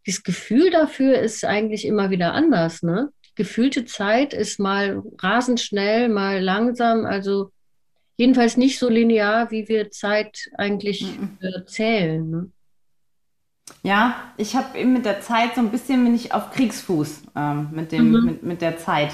Das 0.06 0.24
Gefühl 0.24 0.72
dafür 0.72 1.20
ist 1.20 1.44
eigentlich 1.46 1.86
immer 1.86 2.10
wieder 2.10 2.34
anders. 2.34 2.82
Ne? 2.84 3.10
Gefühlte 3.38 3.86
Zeit 3.86 4.34
ist 4.34 4.60
mal 4.60 5.02
rasend 5.20 5.62
schnell, 5.62 6.10
mal 6.10 6.42
langsam, 6.42 7.06
also 7.06 7.52
jedenfalls 8.18 8.58
nicht 8.58 8.80
so 8.80 8.90
linear, 8.90 9.52
wie 9.52 9.70
wir 9.70 9.92
Zeit 9.92 10.50
eigentlich 10.58 11.06
äh, 11.42 11.64
zählen. 11.66 12.30
Ne? 12.30 12.50
Ja, 13.84 14.16
ich 14.38 14.56
habe 14.56 14.78
eben 14.78 14.94
mit 14.94 15.06
der 15.06 15.22
Zeit 15.22 15.56
so 15.56 15.62
ein 15.62 15.70
bisschen 15.70 16.04
bin 16.04 16.16
ich 16.16 16.34
auf 16.34 16.52
Kriegsfuß 16.52 17.22
ähm, 17.36 17.70
mit, 17.72 17.92
dem, 17.92 18.12
mhm. 18.12 18.26
mit, 18.26 18.44
mit 18.44 18.62
der 18.62 18.78
Zeit. 18.78 19.12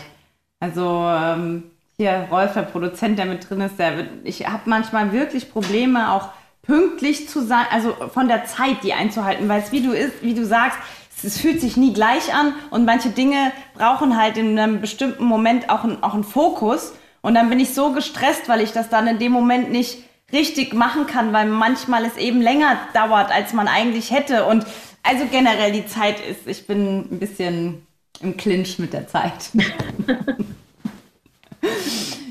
Also 0.59 1.05
ähm, 1.05 1.63
hier 1.97 2.27
Rolf, 2.31 2.53
der 2.53 2.61
Produzent, 2.61 3.19
der 3.19 3.25
mit 3.25 3.49
drin 3.49 3.61
ist, 3.61 3.77
der 3.77 3.97
wird, 3.97 4.09
ich 4.23 4.47
habe 4.47 4.63
manchmal 4.69 5.11
wirklich 5.11 5.51
Probleme, 5.51 6.11
auch 6.11 6.29
pünktlich 6.61 7.27
zu 7.27 7.41
sein, 7.45 7.65
also 7.71 7.93
von 8.13 8.29
der 8.29 8.45
Zeit 8.45 8.83
die 8.83 8.93
einzuhalten, 8.93 9.49
weil 9.49 9.61
es 9.61 9.73
wie 9.73 9.81
du 9.81 9.91
ist, 9.91 10.23
wie 10.23 10.33
du 10.33 10.45
sagst, 10.45 10.79
es 11.23 11.39
fühlt 11.39 11.61
sich 11.61 11.77
nie 11.77 11.93
gleich 11.93 12.33
an 12.33 12.53
und 12.69 12.85
manche 12.85 13.09
Dinge 13.09 13.51
brauchen 13.75 14.17
halt 14.17 14.37
in 14.37 14.57
einem 14.57 14.81
bestimmten 14.81 15.25
Moment 15.25 15.69
auch, 15.69 15.83
ein, 15.83 16.01
auch 16.03 16.13
einen 16.13 16.23
Fokus. 16.23 16.93
Und 17.21 17.35
dann 17.35 17.49
bin 17.49 17.59
ich 17.59 17.73
so 17.73 17.91
gestresst, 17.91 18.49
weil 18.49 18.61
ich 18.61 18.71
das 18.71 18.89
dann 18.89 19.07
in 19.07 19.19
dem 19.19 19.31
Moment 19.31 19.71
nicht 19.71 19.99
richtig 20.31 20.73
machen 20.73 21.07
kann, 21.07 21.31
weil 21.31 21.47
manchmal 21.47 22.05
es 22.05 22.17
eben 22.17 22.41
länger 22.41 22.77
dauert, 22.93 23.31
als 23.31 23.53
man 23.53 23.67
eigentlich 23.67 24.11
hätte. 24.11 24.45
Und 24.45 24.65
also 25.03 25.25
generell 25.31 25.71
die 25.71 25.85
Zeit 25.85 26.19
ist, 26.19 26.47
ich 26.47 26.67
bin 26.67 27.07
ein 27.11 27.19
bisschen 27.19 27.85
im 28.21 28.35
Clinch 28.35 28.79
mit 28.79 28.93
der 28.93 29.07
Zeit. 29.07 29.51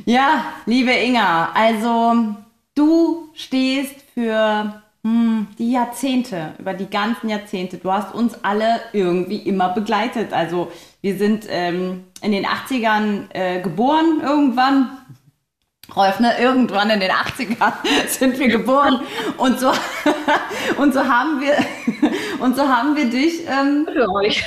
ja, 0.04 0.44
liebe 0.66 0.90
Inga, 0.90 1.50
also 1.54 2.34
du 2.74 3.30
stehst 3.34 3.94
für 4.14 4.81
die 5.04 5.72
Jahrzehnte, 5.72 6.54
über 6.58 6.74
die 6.74 6.88
ganzen 6.88 7.28
Jahrzehnte. 7.28 7.78
Du 7.78 7.90
hast 7.90 8.14
uns 8.14 8.44
alle 8.44 8.80
irgendwie 8.92 9.38
immer 9.38 9.70
begleitet. 9.70 10.32
Also 10.32 10.70
wir 11.00 11.18
sind 11.18 11.46
ähm, 11.48 12.04
in 12.20 12.30
den 12.30 12.46
80ern 12.46 13.24
äh, 13.30 13.60
geboren 13.60 14.20
irgendwann. 14.22 14.98
Rolf, 15.96 16.20
ne? 16.20 16.38
Irgendwann 16.38 16.88
in 16.90 17.00
den 17.00 17.10
80ern 17.10 17.72
sind 18.06 18.38
wir 18.38 18.48
geboren 18.48 19.00
und 19.36 19.58
so, 19.58 19.72
und 20.78 20.94
so 20.94 21.04
haben 21.04 21.40
wir, 21.40 21.56
und 22.38 22.56
so 22.56 22.66
haben 22.66 22.96
wir 22.96 23.06
dich, 23.10 23.46
ähm, 23.46 23.86
Für 23.92 24.08
euch. 24.12 24.44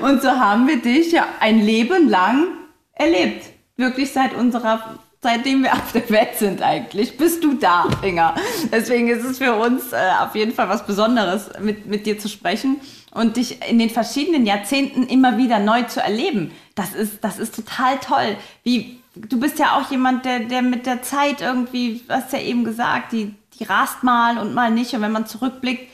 und 0.00 0.22
so 0.22 0.30
haben 0.30 0.66
wir 0.66 0.80
dich 0.80 1.12
ja 1.12 1.26
ein 1.38 1.60
Leben 1.60 2.08
lang 2.08 2.46
erlebt. 2.94 3.44
Wirklich 3.76 4.10
seit 4.12 4.34
unserer 4.34 4.98
seitdem 5.20 5.62
wir 5.62 5.72
auf 5.72 5.92
der 5.92 6.08
Welt 6.10 6.36
sind 6.36 6.62
eigentlich. 6.62 7.16
Bist 7.16 7.42
du 7.42 7.54
da, 7.54 7.88
Inga? 8.02 8.34
Deswegen 8.72 9.08
ist 9.08 9.24
es 9.24 9.38
für 9.38 9.54
uns 9.54 9.92
äh, 9.92 9.96
auf 10.20 10.34
jeden 10.34 10.52
Fall 10.52 10.68
was 10.68 10.86
Besonderes, 10.86 11.50
mit, 11.60 11.86
mit 11.86 12.06
dir 12.06 12.18
zu 12.18 12.28
sprechen 12.28 12.80
und 13.12 13.36
dich 13.36 13.68
in 13.68 13.78
den 13.78 13.90
verschiedenen 13.90 14.46
Jahrzehnten 14.46 15.04
immer 15.04 15.38
wieder 15.38 15.58
neu 15.58 15.82
zu 15.84 16.00
erleben. 16.00 16.52
Das 16.74 16.94
ist, 16.94 17.24
das 17.24 17.38
ist 17.38 17.54
total 17.54 17.98
toll. 17.98 18.36
Wie, 18.62 19.00
du 19.14 19.40
bist 19.40 19.58
ja 19.58 19.76
auch 19.76 19.90
jemand, 19.90 20.24
der, 20.24 20.40
der 20.40 20.62
mit 20.62 20.86
der 20.86 21.02
Zeit 21.02 21.40
irgendwie, 21.40 22.02
hast 22.08 22.32
ja 22.32 22.40
eben 22.40 22.64
gesagt, 22.64 23.12
die, 23.12 23.34
die 23.58 23.64
rast 23.64 24.04
mal 24.04 24.38
und 24.38 24.54
mal 24.54 24.70
nicht. 24.70 24.94
Und 24.94 25.02
wenn 25.02 25.12
man 25.12 25.26
zurückblickt, 25.26 25.88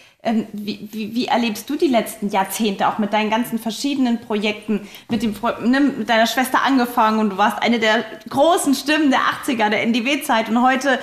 wie, 0.53 0.89
wie, 0.91 1.15
wie, 1.15 1.27
erlebst 1.27 1.69
du 1.69 1.77
die 1.77 1.89
letzten 1.89 2.31
Jahrzehnte 2.31 2.89
auch 2.89 2.99
mit 2.99 3.13
deinen 3.13 3.31
ganzen 3.31 3.59
verschiedenen 3.59 4.21
Projekten, 4.21 4.89
mit, 5.11 5.23
dem, 5.23 5.35
ne, 5.63 5.81
mit 5.81 6.09
deiner 6.09 6.27
Schwester 6.27 6.63
angefangen 6.65 7.19
und 7.19 7.31
du 7.31 7.37
warst 7.37 7.63
eine 7.63 7.79
der 7.79 8.05
großen 8.29 8.75
Stimmen 8.75 9.11
der 9.11 9.21
80er, 9.21 9.69
der 9.71 9.83
NDW-Zeit 9.83 10.49
und 10.49 10.63
heute 10.63 10.99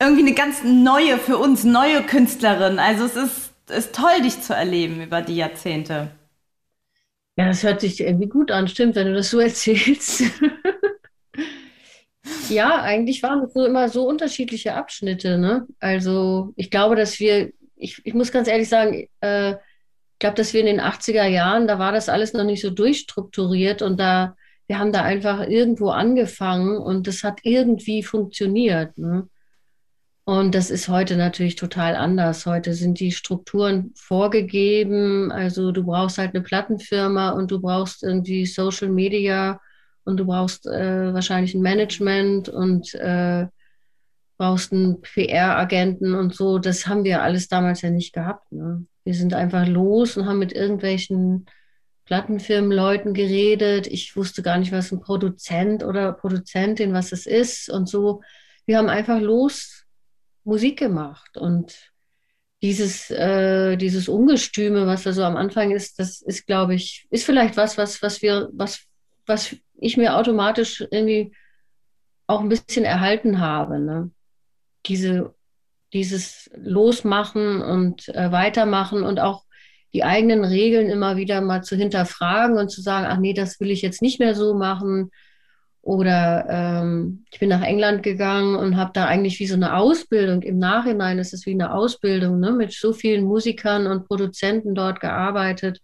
irgendwie 0.00 0.22
eine 0.22 0.34
ganz 0.34 0.62
neue, 0.64 1.18
für 1.18 1.38
uns 1.38 1.64
neue 1.64 2.02
Künstlerin. 2.02 2.78
Also 2.78 3.04
es 3.04 3.16
ist, 3.16 3.52
ist 3.68 3.94
toll, 3.94 4.22
dich 4.22 4.40
zu 4.40 4.54
erleben 4.54 5.02
über 5.02 5.22
die 5.22 5.36
Jahrzehnte. 5.36 6.10
Ja, 7.36 7.46
das 7.46 7.62
hört 7.62 7.80
sich 7.80 8.00
irgendwie 8.00 8.28
gut 8.28 8.50
an, 8.50 8.68
stimmt, 8.68 8.94
wenn 8.94 9.08
du 9.08 9.14
das 9.14 9.30
so 9.30 9.38
erzählst. 9.40 10.22
ja, 12.48 12.80
eigentlich 12.80 13.22
waren 13.22 13.42
es 13.44 13.52
so 13.52 13.64
immer 13.64 13.88
so 13.88 14.06
unterschiedliche 14.06 14.74
Abschnitte. 14.74 15.38
Ne? 15.38 15.66
Also 15.80 16.52
ich 16.56 16.70
glaube, 16.70 16.96
dass 16.96 17.18
wir 17.20 17.52
ich, 17.84 18.00
ich 18.04 18.14
muss 18.14 18.32
ganz 18.32 18.48
ehrlich 18.48 18.68
sagen, 18.68 19.08
äh, 19.20 19.52
ich 19.52 20.18
glaube, 20.18 20.36
dass 20.36 20.54
wir 20.54 20.60
in 20.60 20.66
den 20.66 20.80
80er 20.80 21.26
Jahren, 21.26 21.68
da 21.68 21.78
war 21.78 21.92
das 21.92 22.08
alles 22.08 22.32
noch 22.32 22.44
nicht 22.44 22.62
so 22.62 22.70
durchstrukturiert 22.70 23.82
und 23.82 24.00
da, 24.00 24.36
wir 24.66 24.78
haben 24.78 24.92
da 24.92 25.02
einfach 25.02 25.46
irgendwo 25.46 25.90
angefangen 25.90 26.78
und 26.78 27.06
das 27.06 27.22
hat 27.22 27.40
irgendwie 27.42 28.02
funktioniert. 28.02 28.96
Ne? 28.96 29.28
Und 30.24 30.54
das 30.54 30.70
ist 30.70 30.88
heute 30.88 31.16
natürlich 31.16 31.56
total 31.56 31.94
anders. 31.96 32.46
Heute 32.46 32.72
sind 32.72 32.98
die 33.00 33.12
Strukturen 33.12 33.92
vorgegeben. 33.94 35.30
Also 35.30 35.70
du 35.70 35.84
brauchst 35.84 36.16
halt 36.16 36.34
eine 36.34 36.42
Plattenfirma 36.42 37.30
und 37.30 37.50
du 37.50 37.60
brauchst 37.60 38.02
irgendwie 38.02 38.46
Social 38.46 38.88
Media 38.88 39.60
und 40.04 40.16
du 40.16 40.24
brauchst 40.24 40.66
äh, 40.66 41.12
wahrscheinlich 41.12 41.54
ein 41.54 41.60
Management 41.60 42.48
und 42.48 42.94
äh, 42.94 43.46
brauchst 44.36 44.72
einen 44.72 45.00
PR-Agenten 45.00 46.14
und 46.14 46.34
so. 46.34 46.58
Das 46.58 46.86
haben 46.86 47.04
wir 47.04 47.22
alles 47.22 47.48
damals 47.48 47.82
ja 47.82 47.90
nicht 47.90 48.12
gehabt. 48.12 48.50
Ne? 48.52 48.86
Wir 49.04 49.14
sind 49.14 49.34
einfach 49.34 49.66
los 49.66 50.16
und 50.16 50.26
haben 50.26 50.38
mit 50.38 50.52
irgendwelchen 50.52 51.46
Plattenfirmenleuten 52.04 53.14
geredet. 53.14 53.86
Ich 53.86 54.16
wusste 54.16 54.42
gar 54.42 54.58
nicht, 54.58 54.72
was 54.72 54.92
ein 54.92 55.00
Produzent 55.00 55.84
oder 55.84 56.12
Produzentin, 56.12 56.92
was 56.92 57.10
das 57.10 57.26
ist 57.26 57.70
und 57.70 57.88
so. 57.88 58.22
Wir 58.66 58.78
haben 58.78 58.88
einfach 58.88 59.20
los 59.20 59.84
Musik 60.44 60.78
gemacht 60.78 61.36
und 61.36 61.92
dieses, 62.62 63.10
äh, 63.10 63.76
dieses 63.76 64.08
Ungestüme, 64.08 64.86
was 64.86 65.02
da 65.02 65.12
so 65.12 65.22
am 65.22 65.36
Anfang 65.36 65.70
ist, 65.70 65.98
das 65.98 66.22
ist, 66.22 66.46
glaube 66.46 66.74
ich, 66.74 67.06
ist 67.10 67.24
vielleicht 67.24 67.56
was, 67.56 67.76
was, 67.76 68.00
was 68.02 68.22
wir, 68.22 68.48
was, 68.52 68.84
was 69.26 69.54
ich 69.76 69.96
mir 69.96 70.16
automatisch 70.16 70.80
irgendwie 70.80 71.34
auch 72.26 72.40
ein 72.40 72.48
bisschen 72.48 72.84
erhalten 72.84 73.40
habe. 73.40 73.78
Ne? 73.78 74.10
Diese, 74.86 75.34
dieses 75.92 76.50
Losmachen 76.56 77.62
und 77.62 78.08
äh, 78.08 78.32
Weitermachen 78.32 79.02
und 79.02 79.20
auch 79.20 79.44
die 79.94 80.04
eigenen 80.04 80.44
Regeln 80.44 80.90
immer 80.90 81.16
wieder 81.16 81.40
mal 81.40 81.62
zu 81.62 81.76
hinterfragen 81.76 82.58
und 82.58 82.68
zu 82.68 82.80
sagen, 82.80 83.06
ach 83.08 83.18
nee, 83.18 83.32
das 83.32 83.60
will 83.60 83.70
ich 83.70 83.80
jetzt 83.80 84.02
nicht 84.02 84.18
mehr 84.18 84.34
so 84.34 84.54
machen. 84.54 85.10
Oder 85.82 86.46
ähm, 86.48 87.24
ich 87.30 87.38
bin 87.38 87.50
nach 87.50 87.62
England 87.62 88.02
gegangen 88.02 88.56
und 88.56 88.76
habe 88.76 88.90
da 88.94 89.06
eigentlich 89.06 89.38
wie 89.38 89.46
so 89.46 89.54
eine 89.54 89.76
Ausbildung. 89.76 90.42
Im 90.42 90.58
Nachhinein 90.58 91.18
ist 91.18 91.32
es 91.32 91.46
wie 91.46 91.52
eine 91.52 91.74
Ausbildung, 91.74 92.40
ne? 92.40 92.52
mit 92.52 92.72
so 92.72 92.92
vielen 92.92 93.24
Musikern 93.24 93.86
und 93.86 94.06
Produzenten 94.06 94.74
dort 94.74 94.98
gearbeitet 94.98 95.80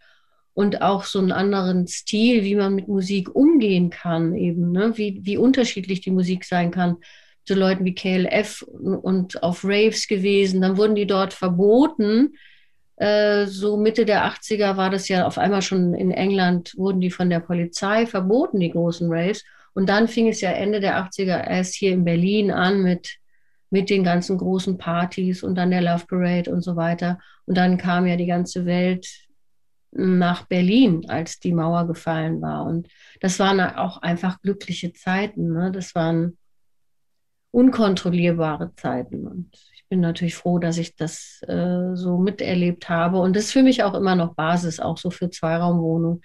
und 0.54 0.83
auch 0.83 1.04
so 1.04 1.19
einen 1.19 1.33
anderen 1.33 1.87
Stil, 1.87 2.42
wie 2.42 2.57
man 2.57 2.75
mit 2.75 2.88
Musik 2.88 3.33
umgehen 3.33 3.90
kann, 3.90 4.35
eben, 4.35 4.73
ne? 4.73 4.97
wie, 4.97 5.21
wie 5.23 5.37
unterschiedlich 5.37 6.00
die 6.00 6.11
Musik 6.11 6.45
sein 6.45 6.71
kann 6.71 6.97
zu 7.50 7.57
Leuten 7.57 7.85
wie 7.85 7.97
KLF 7.97 8.62
und 8.62 9.42
auf 9.42 9.64
Raves 9.64 10.07
gewesen. 10.07 10.61
Dann 10.61 10.76
wurden 10.76 10.95
die 10.95 11.09
dort 11.09 11.33
verboten. 11.33 12.37
Äh, 12.95 13.47
so 13.47 13.76
Mitte 13.76 14.04
der 14.04 14.25
80er 14.25 14.76
war 14.76 14.88
das 14.88 15.09
ja 15.09 15.26
auf 15.26 15.37
einmal 15.37 15.61
schon 15.61 15.92
in 15.95 16.12
England, 16.12 16.73
wurden 16.76 17.00
die 17.00 17.11
von 17.11 17.28
der 17.28 17.40
Polizei 17.40 18.07
verboten, 18.07 18.61
die 18.61 18.71
großen 18.71 19.12
Raves. 19.12 19.42
Und 19.75 19.88
dann 19.88 20.07
fing 20.07 20.28
es 20.28 20.40
ja 20.40 20.52
Ende 20.52 20.78
der 20.78 20.97
80er 21.04 21.45
erst 21.45 21.75
hier 21.75 21.90
in 21.90 22.04
Berlin 22.04 22.52
an 22.52 22.85
mit, 22.85 23.16
mit 23.69 23.90
den 23.90 24.04
ganzen 24.04 24.38
großen 24.38 24.78
Partys 24.78 25.42
und 25.42 25.57
dann 25.57 25.73
der 25.73 25.83
Love 25.83 26.07
Parade 26.07 26.52
und 26.52 26.62
so 26.62 26.76
weiter. 26.76 27.19
Und 27.47 27.57
dann 27.57 27.78
kam 27.78 28.07
ja 28.07 28.14
die 28.14 28.26
ganze 28.26 28.64
Welt 28.64 29.09
nach 29.90 30.47
Berlin, 30.47 31.04
als 31.09 31.40
die 31.40 31.52
Mauer 31.52 31.88
gefallen 31.88 32.40
war. 32.40 32.64
Und 32.64 32.87
das 33.21 33.40
waren 33.40 33.59
auch 33.59 34.02
einfach 34.02 34.40
glückliche 34.40 34.92
Zeiten. 34.92 35.52
Ne? 35.52 35.73
Das 35.73 35.97
waren 35.97 36.38
unkontrollierbare 37.50 38.75
Zeiten. 38.76 39.26
Und 39.26 39.50
ich 39.75 39.85
bin 39.88 40.00
natürlich 40.00 40.35
froh, 40.35 40.59
dass 40.59 40.78
ich 40.78 40.97
das 40.97 41.40
äh, 41.49 41.95
so 41.95 42.19
miterlebt 42.19 42.88
habe. 42.88 43.19
Und 43.19 43.35
das 43.35 43.45
ist 43.45 43.52
für 43.52 43.62
mich 43.62 43.83
auch 43.83 43.95
immer 43.95 44.14
noch 44.14 44.35
Basis, 44.35 44.80
auch 44.80 44.99
so 44.99 45.11
für 45.11 45.30
Zweiraumwohnungen. 45.30 46.23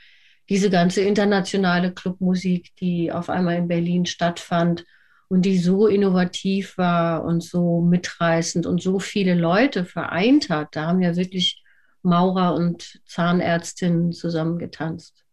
Diese 0.50 0.70
ganze 0.70 1.02
internationale 1.02 1.92
Clubmusik, 1.94 2.76
die 2.76 3.12
auf 3.12 3.30
einmal 3.30 3.56
in 3.56 3.68
Berlin 3.68 4.06
stattfand 4.06 4.86
und 5.28 5.44
die 5.44 5.58
so 5.58 5.88
innovativ 5.88 6.78
war 6.78 7.24
und 7.24 7.44
so 7.44 7.82
mitreißend 7.82 8.68
und 8.68 8.82
so 8.82 9.00
viele 9.00 9.34
Leute 9.34 9.84
vereint 9.84 10.50
hat. 10.50 10.76
Da 10.76 10.88
haben 10.88 11.02
ja 11.02 11.16
wirklich 11.16 11.64
Maurer 12.04 12.54
und 12.54 13.02
Zahnärztinnen 13.06 14.12
zusammen 14.12 14.60
getanzt. 14.60 15.26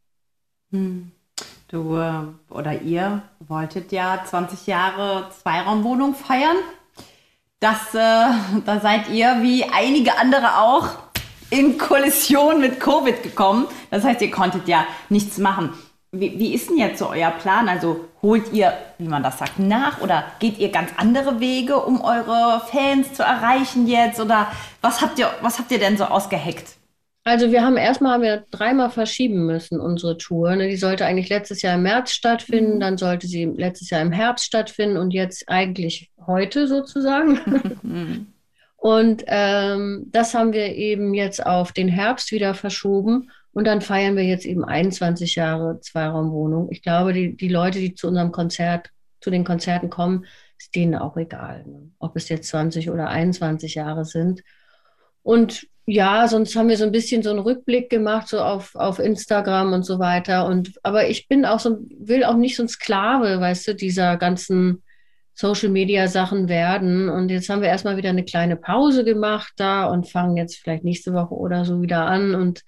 Hm. 0.71 1.13
Du 1.69 1.97
äh, 1.97 2.53
oder 2.53 2.83
ihr 2.83 3.23
wolltet 3.41 3.93
ja 3.93 4.23
20 4.25 4.67
Jahre 4.67 5.31
Zweiraumwohnung 5.31 6.15
feiern. 6.15 6.57
Das, 7.61 7.95
äh, 7.95 7.99
da 8.67 8.81
seid 8.81 9.09
ihr 9.09 9.39
wie 9.41 9.65
einige 9.65 10.19
andere 10.19 10.59
auch 10.59 10.89
in 11.49 11.79
Kollision 11.79 12.61
mit 12.61 12.79
Covid 12.79 13.23
gekommen. 13.23 13.67
Das 13.91 14.05
heißt, 14.05 14.21
ihr 14.21 14.31
konntet 14.31 14.69
ja 14.69 14.87
nichts 15.09 15.39
machen. 15.39 15.73
Wie, 16.11 16.39
wie 16.39 16.53
ist 16.53 16.69
denn 16.69 16.77
jetzt 16.77 16.99
so 16.99 17.09
euer 17.09 17.31
Plan? 17.31 17.71
Also 17.71 18.05
holt 18.21 18.53
ihr, 18.53 18.75
wie 18.99 19.09
man 19.09 19.23
das 19.23 19.39
sagt, 19.39 19.59
nach 19.59 20.03
oder 20.03 20.25
geht 20.41 20.59
ihr 20.59 20.71
ganz 20.71 20.91
andere 20.99 21.41
Wege, 21.41 21.79
um 21.79 22.03
eure 22.03 22.61
Fans 22.71 23.15
zu 23.15 23.23
erreichen 23.23 23.87
jetzt? 23.87 24.21
Oder 24.21 24.53
was 24.83 25.01
habt 25.01 25.19
ihr, 25.19 25.31
was 25.41 25.59
habt 25.59 25.71
ihr 25.71 25.79
denn 25.79 25.97
so 25.97 26.05
ausgeheckt? 26.05 26.77
Also 27.25 27.53
wir 27.53 27.63
haben 27.63 27.77
erstmal 27.77 28.15
haben 28.15 28.23
wir 28.23 28.47
dreimal 28.51 28.91
verschieben 28.91 29.47
müssen, 29.47 29.81
unsere 29.81 30.19
Tour. 30.19 30.57
Ne? 30.57 30.69
Die 30.69 30.77
sollte 30.77 31.07
eigentlich 31.07 31.29
letztes 31.29 31.63
Jahr 31.63 31.77
im 31.77 31.83
März 31.83 32.13
stattfinden, 32.13 32.77
mhm. 32.77 32.81
dann 32.81 32.99
sollte 32.99 33.29
sie 33.29 33.45
letztes 33.45 33.91
Jahr 33.91 34.03
im 34.03 34.11
Herbst 34.11 34.45
stattfinden 34.45 34.97
und 34.97 35.13
jetzt 35.13 35.49
eigentlich 35.49 36.11
heute 36.27 36.67
sozusagen. 36.67 38.35
und 38.77 39.23
ähm, 39.27 40.07
das 40.11 40.35
haben 40.35 40.53
wir 40.53 40.75
eben 40.75 41.15
jetzt 41.15 41.47
auf 41.47 41.71
den 41.71 41.89
Herbst 41.89 42.33
wieder 42.33 42.55
verschoben 42.55 43.31
und 43.53 43.67
dann 43.67 43.83
feiern 43.83 44.17
wir 44.17 44.25
jetzt 44.25 44.47
eben 44.47 44.65
21 44.65 45.37
Jahre 45.37 45.79
Zweiraumwohnung. 45.81 46.73
Ich 46.73 46.83
glaube, 46.83 47.13
die, 47.13 47.37
die 47.37 47.49
Leute, 47.49 47.79
die 47.79 47.95
zu 47.95 48.09
unserem 48.09 48.33
Konzert, 48.33 48.91
zu 49.21 49.31
den 49.31 49.45
Konzerten 49.45 49.91
kommen, 49.91 50.25
ist 50.59 50.75
denen 50.75 50.97
auch 50.97 51.17
egal, 51.17 51.65
ne? 51.67 51.91
ob 52.01 52.17
es 52.17 52.29
jetzt 52.29 52.49
20 52.49 52.91
oder 52.91 53.09
21 53.09 53.77
Jahre 53.77 54.05
sind. 54.05 54.43
Und 55.23 55.69
ja, 55.87 56.29
sonst 56.29 56.55
haben 56.55 56.69
wir 56.69 56.77
so 56.77 56.85
ein 56.85 56.93
bisschen 56.93 57.23
so 57.23 57.31
einen 57.31 57.41
Rückblick 57.41 57.91
gemacht, 57.91 58.29
so 58.29 58.41
auf, 58.41 58.75
auf 58.77 58.99
Instagram 58.99 59.73
und 59.73 59.85
so 59.85 59.99
weiter. 59.99 60.47
Und 60.47 60.79
aber 60.83 61.09
ich 61.09 61.29
bin 61.29 61.45
auch 61.45 61.59
so, 61.59 61.79
will 61.99 62.25
auch 62.25 62.37
nicht 62.37 62.57
so 62.57 62.63
ein 62.63 62.69
Sklave, 62.69 63.41
weißt 63.41 63.69
du, 63.69 63.75
dieser 63.75 64.17
ganzen 64.17 64.83
Social 65.35 65.71
Media 65.71 66.07
Sachen 66.09 66.49
werden. 66.49 67.09
Und 67.09 67.31
jetzt 67.31 67.49
haben 67.49 67.63
wir 67.63 67.69
erstmal 67.69 67.97
wieder 67.97 68.11
eine 68.11 68.25
kleine 68.25 68.57
Pause 68.57 69.05
gemacht 69.05 69.53
da 69.57 69.87
und 69.87 70.09
fangen 70.09 70.37
jetzt 70.37 70.57
vielleicht 70.57 70.85
nächste 70.85 71.15
Woche 71.15 71.35
oder 71.35 71.65
so 71.65 71.83
wieder 71.83 72.07
an 72.07 72.35
und 72.35 72.63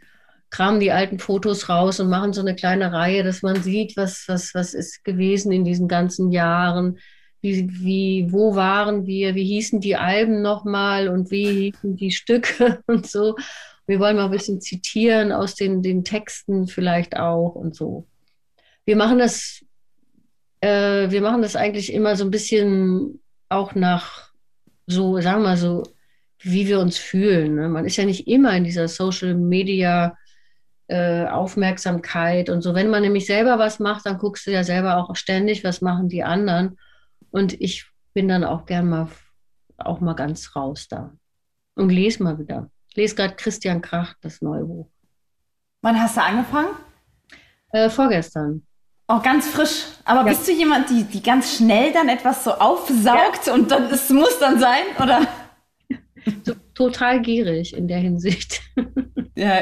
kramen 0.50 0.80
die 0.80 0.92
alten 0.92 1.18
Fotos 1.18 1.68
raus 1.68 2.00
und 2.00 2.08
machen 2.08 2.32
so 2.32 2.40
eine 2.40 2.54
kleine 2.54 2.92
Reihe, 2.92 3.22
dass 3.22 3.42
man 3.42 3.62
sieht, 3.62 3.96
was, 3.96 4.24
was, 4.28 4.54
was 4.54 4.74
ist 4.74 5.04
gewesen 5.04 5.52
in 5.52 5.64
diesen 5.64 5.88
ganzen 5.88 6.32
Jahren 6.32 6.98
wie, 7.44 7.68
wie, 7.84 8.32
wo 8.32 8.56
waren 8.56 9.06
wir, 9.06 9.34
wie 9.34 9.44
hießen 9.44 9.78
die 9.78 9.96
Alben 9.96 10.40
nochmal 10.40 11.08
und 11.08 11.30
wie 11.30 11.70
hießen 11.70 11.94
die 11.94 12.10
Stücke 12.10 12.82
und 12.86 13.06
so. 13.06 13.36
Wir 13.86 14.00
wollen 14.00 14.16
mal 14.16 14.24
ein 14.24 14.30
bisschen 14.30 14.62
zitieren 14.62 15.30
aus 15.30 15.54
den, 15.54 15.82
den 15.82 16.04
Texten 16.04 16.68
vielleicht 16.68 17.18
auch 17.18 17.54
und 17.54 17.76
so. 17.76 18.06
Wir 18.86 18.96
machen 18.96 19.18
das, 19.18 19.62
äh, 20.62 21.10
wir 21.10 21.20
machen 21.20 21.42
das 21.42 21.54
eigentlich 21.54 21.92
immer 21.92 22.16
so 22.16 22.24
ein 22.24 22.30
bisschen 22.30 23.20
auch 23.50 23.74
nach 23.74 24.30
so, 24.86 25.20
sagen 25.20 25.42
wir 25.42 25.48
mal 25.48 25.56
so, 25.58 25.82
wie 26.40 26.66
wir 26.66 26.80
uns 26.80 26.96
fühlen. 26.96 27.56
Ne? 27.56 27.68
Man 27.68 27.84
ist 27.84 27.96
ja 27.96 28.06
nicht 28.06 28.26
immer 28.26 28.56
in 28.56 28.64
dieser 28.64 28.88
Social 28.88 29.34
Media 29.34 30.16
äh, 30.88 31.26
Aufmerksamkeit 31.26 32.48
und 32.48 32.62
so. 32.62 32.74
Wenn 32.74 32.88
man 32.88 33.02
nämlich 33.02 33.26
selber 33.26 33.58
was 33.58 33.80
macht, 33.80 34.06
dann 34.06 34.16
guckst 34.16 34.46
du 34.46 34.50
ja 34.50 34.64
selber 34.64 34.96
auch 34.96 35.14
ständig, 35.14 35.62
was 35.62 35.82
machen 35.82 36.08
die 36.08 36.24
anderen. 36.24 36.78
Und 37.34 37.60
ich 37.60 37.90
bin 38.12 38.28
dann 38.28 38.44
auch 38.44 38.64
gern 38.64 38.88
mal 38.88 39.08
auch 39.76 39.98
mal 39.98 40.14
ganz 40.14 40.54
raus 40.54 40.86
da 40.86 41.12
und 41.74 41.90
lese 41.90 42.22
mal 42.22 42.38
wieder. 42.38 42.70
Ich 42.88 42.94
lese 42.94 43.16
gerade 43.16 43.34
Christian 43.34 43.82
Krach, 43.82 44.14
das 44.20 44.40
neue 44.40 44.64
Buch. 44.64 44.88
Wann 45.82 46.00
hast 46.00 46.16
du 46.16 46.22
angefangen? 46.22 46.76
Äh, 47.72 47.90
vorgestern. 47.90 48.64
Auch 49.08 49.20
ganz 49.20 49.48
frisch. 49.48 49.86
Aber 50.04 50.20
ja. 50.20 50.28
bist 50.28 50.46
du 50.46 50.52
jemand, 50.52 50.88
die, 50.90 51.02
die 51.02 51.20
ganz 51.24 51.56
schnell 51.56 51.92
dann 51.92 52.08
etwas 52.08 52.44
so 52.44 52.52
aufsaugt 52.52 53.48
ja. 53.48 53.54
und 53.54 53.68
dann 53.68 53.90
es 53.90 54.10
muss 54.10 54.38
dann 54.38 54.60
sein, 54.60 54.84
oder? 55.02 55.26
So, 56.44 56.54
total 56.72 57.20
gierig 57.20 57.76
in 57.76 57.88
der 57.88 57.98
Hinsicht. 57.98 58.62
Ja, 59.34 59.58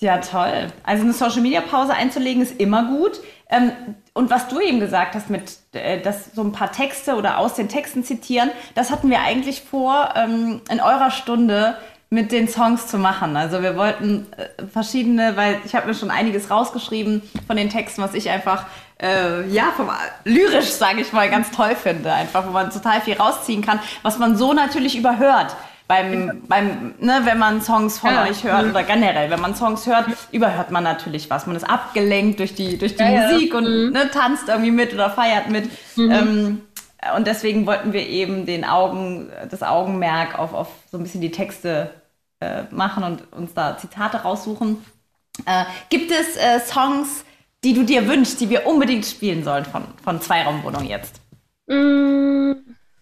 ja, 0.00 0.18
toll. 0.18 0.72
Also 0.84 1.02
eine 1.02 1.12
Social 1.12 1.40
Media 1.40 1.60
Pause 1.60 1.94
einzulegen 1.94 2.40
ist 2.40 2.60
immer 2.60 2.96
gut. 2.96 3.20
Ähm, 3.50 3.72
und 4.18 4.30
was 4.30 4.48
du 4.48 4.58
eben 4.58 4.80
gesagt 4.80 5.14
hast, 5.14 5.30
mit 5.30 5.58
äh, 5.72 6.00
dass 6.00 6.34
so 6.34 6.42
ein 6.42 6.50
paar 6.50 6.72
Texte 6.72 7.14
oder 7.14 7.38
aus 7.38 7.54
den 7.54 7.68
Texten 7.68 8.02
zitieren, 8.02 8.50
das 8.74 8.90
hatten 8.90 9.10
wir 9.10 9.20
eigentlich 9.20 9.62
vor, 9.62 10.12
ähm, 10.16 10.60
in 10.68 10.80
eurer 10.80 11.12
Stunde 11.12 11.76
mit 12.10 12.32
den 12.32 12.48
Songs 12.48 12.88
zu 12.88 12.98
machen. 12.98 13.36
Also 13.36 13.62
wir 13.62 13.76
wollten 13.76 14.26
äh, 14.36 14.66
verschiedene, 14.66 15.36
weil 15.36 15.60
ich 15.64 15.76
habe 15.76 15.86
mir 15.86 15.94
schon 15.94 16.10
einiges 16.10 16.50
rausgeschrieben 16.50 17.22
von 17.46 17.56
den 17.56 17.70
Texten, 17.70 18.02
was 18.02 18.14
ich 18.14 18.28
einfach 18.28 18.66
äh, 19.00 19.46
ja 19.46 19.72
vom, 19.76 19.88
lyrisch 20.24 20.70
sage 20.70 21.00
ich 21.00 21.12
mal 21.12 21.30
ganz 21.30 21.52
toll 21.52 21.76
finde, 21.80 22.12
einfach 22.12 22.44
wo 22.44 22.50
man 22.50 22.70
total 22.72 23.00
viel 23.00 23.14
rausziehen 23.14 23.64
kann, 23.64 23.78
was 24.02 24.18
man 24.18 24.36
so 24.36 24.52
natürlich 24.52 24.98
überhört 24.98 25.54
beim, 25.88 26.42
beim 26.46 26.94
ne, 27.00 27.22
wenn 27.24 27.38
man 27.38 27.62
Songs 27.62 27.98
von 27.98 28.12
ja. 28.12 28.24
euch 28.24 28.44
hört 28.44 28.64
mhm. 28.64 28.70
oder 28.70 28.82
generell, 28.84 29.30
wenn 29.30 29.40
man 29.40 29.56
Songs 29.56 29.86
hört, 29.86 30.06
überhört 30.30 30.70
man 30.70 30.84
natürlich 30.84 31.30
was. 31.30 31.46
Man 31.46 31.56
ist 31.56 31.68
abgelenkt 31.68 32.38
durch 32.38 32.54
die, 32.54 32.76
durch 32.76 32.94
die 32.94 33.02
ja, 33.02 33.22
Musik 33.22 33.52
ja. 33.52 33.58
und 33.58 33.64
mhm. 33.64 33.92
ne, 33.92 34.10
tanzt 34.10 34.48
irgendwie 34.48 34.70
mit 34.70 34.92
oder 34.92 35.10
feiert 35.10 35.48
mit. 35.48 35.68
Mhm. 35.96 36.10
Ähm, 36.10 36.60
und 37.16 37.26
deswegen 37.26 37.66
wollten 37.66 37.92
wir 37.92 38.06
eben 38.06 38.44
den 38.44 38.64
Augen, 38.64 39.30
das 39.50 39.62
Augenmerk 39.62 40.38
auf, 40.38 40.52
auf 40.52 40.68
so 40.90 40.98
ein 40.98 41.02
bisschen 41.02 41.22
die 41.22 41.30
Texte 41.30 41.90
äh, 42.40 42.64
machen 42.70 43.02
und 43.02 43.32
uns 43.32 43.54
da 43.54 43.78
Zitate 43.78 44.18
raussuchen. 44.18 44.84
Äh, 45.46 45.64
gibt 45.88 46.10
es 46.10 46.36
äh, 46.36 46.60
Songs, 46.60 47.24
die 47.64 47.72
du 47.72 47.84
dir 47.84 48.06
wünschst, 48.06 48.40
die 48.40 48.50
wir 48.50 48.66
unbedingt 48.66 49.06
spielen 49.06 49.42
sollen 49.42 49.64
von, 49.64 49.84
von 50.04 50.20
Zweiraumwohnung 50.20 50.84
jetzt? 50.84 51.20
Mm. 51.66 52.52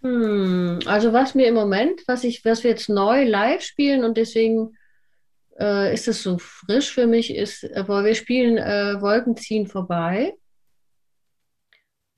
Hm, 0.06 0.80
also 0.86 1.12
was 1.12 1.34
mir 1.34 1.46
im 1.48 1.54
Moment, 1.54 2.02
was 2.06 2.24
ich, 2.24 2.44
was 2.44 2.62
wir 2.62 2.70
jetzt 2.70 2.88
neu 2.88 3.24
live 3.24 3.62
spielen 3.62 4.04
und 4.04 4.16
deswegen 4.16 4.76
äh, 5.58 5.92
ist 5.92 6.06
es 6.06 6.22
so 6.22 6.38
frisch 6.38 6.92
für 6.92 7.06
mich, 7.06 7.34
ist, 7.34 7.64
weil 7.64 8.04
wir 8.04 8.14
spielen 8.14 8.56
äh, 8.56 9.00
Wolken 9.00 9.36
ziehen 9.36 9.66
vorbei. 9.66 10.34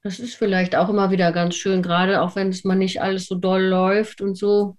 Das 0.03 0.18
ist 0.18 0.35
vielleicht 0.35 0.77
auch 0.77 0.88
immer 0.88 1.11
wieder 1.11 1.33
ganz 1.33 1.57
schön, 1.57 1.83
gerade 1.83 2.22
auch 2.22 2.37
wenn 2.37 2.51
es 2.51 2.64
mal 2.64 2.77
nicht 2.77 3.01
alles 3.01 3.27
so 3.27 3.35
doll 3.35 3.62
läuft 3.62 4.20
und 4.20 4.37
so. 4.37 4.77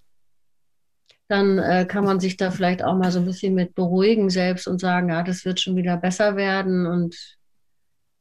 Dann 1.28 1.60
äh, 1.60 1.86
kann 1.86 2.06
man 2.06 2.20
sich 2.20 2.38
da 2.38 2.52
vielleicht 2.52 2.84
auch 2.84 2.96
mal 2.96 3.12
so 3.12 3.20
ein 3.20 3.26
bisschen 3.26 3.54
mit 3.54 3.76
beruhigen 3.76 4.30
selbst 4.30 4.68
und 4.68 4.80
sagen, 4.80 5.10
ja, 5.10 5.24
das 5.24 5.46
wird 5.46 5.60
schon 5.60 5.76
wieder 5.76 5.98
besser 5.98 6.36
werden 6.36 6.88
und 6.88 7.39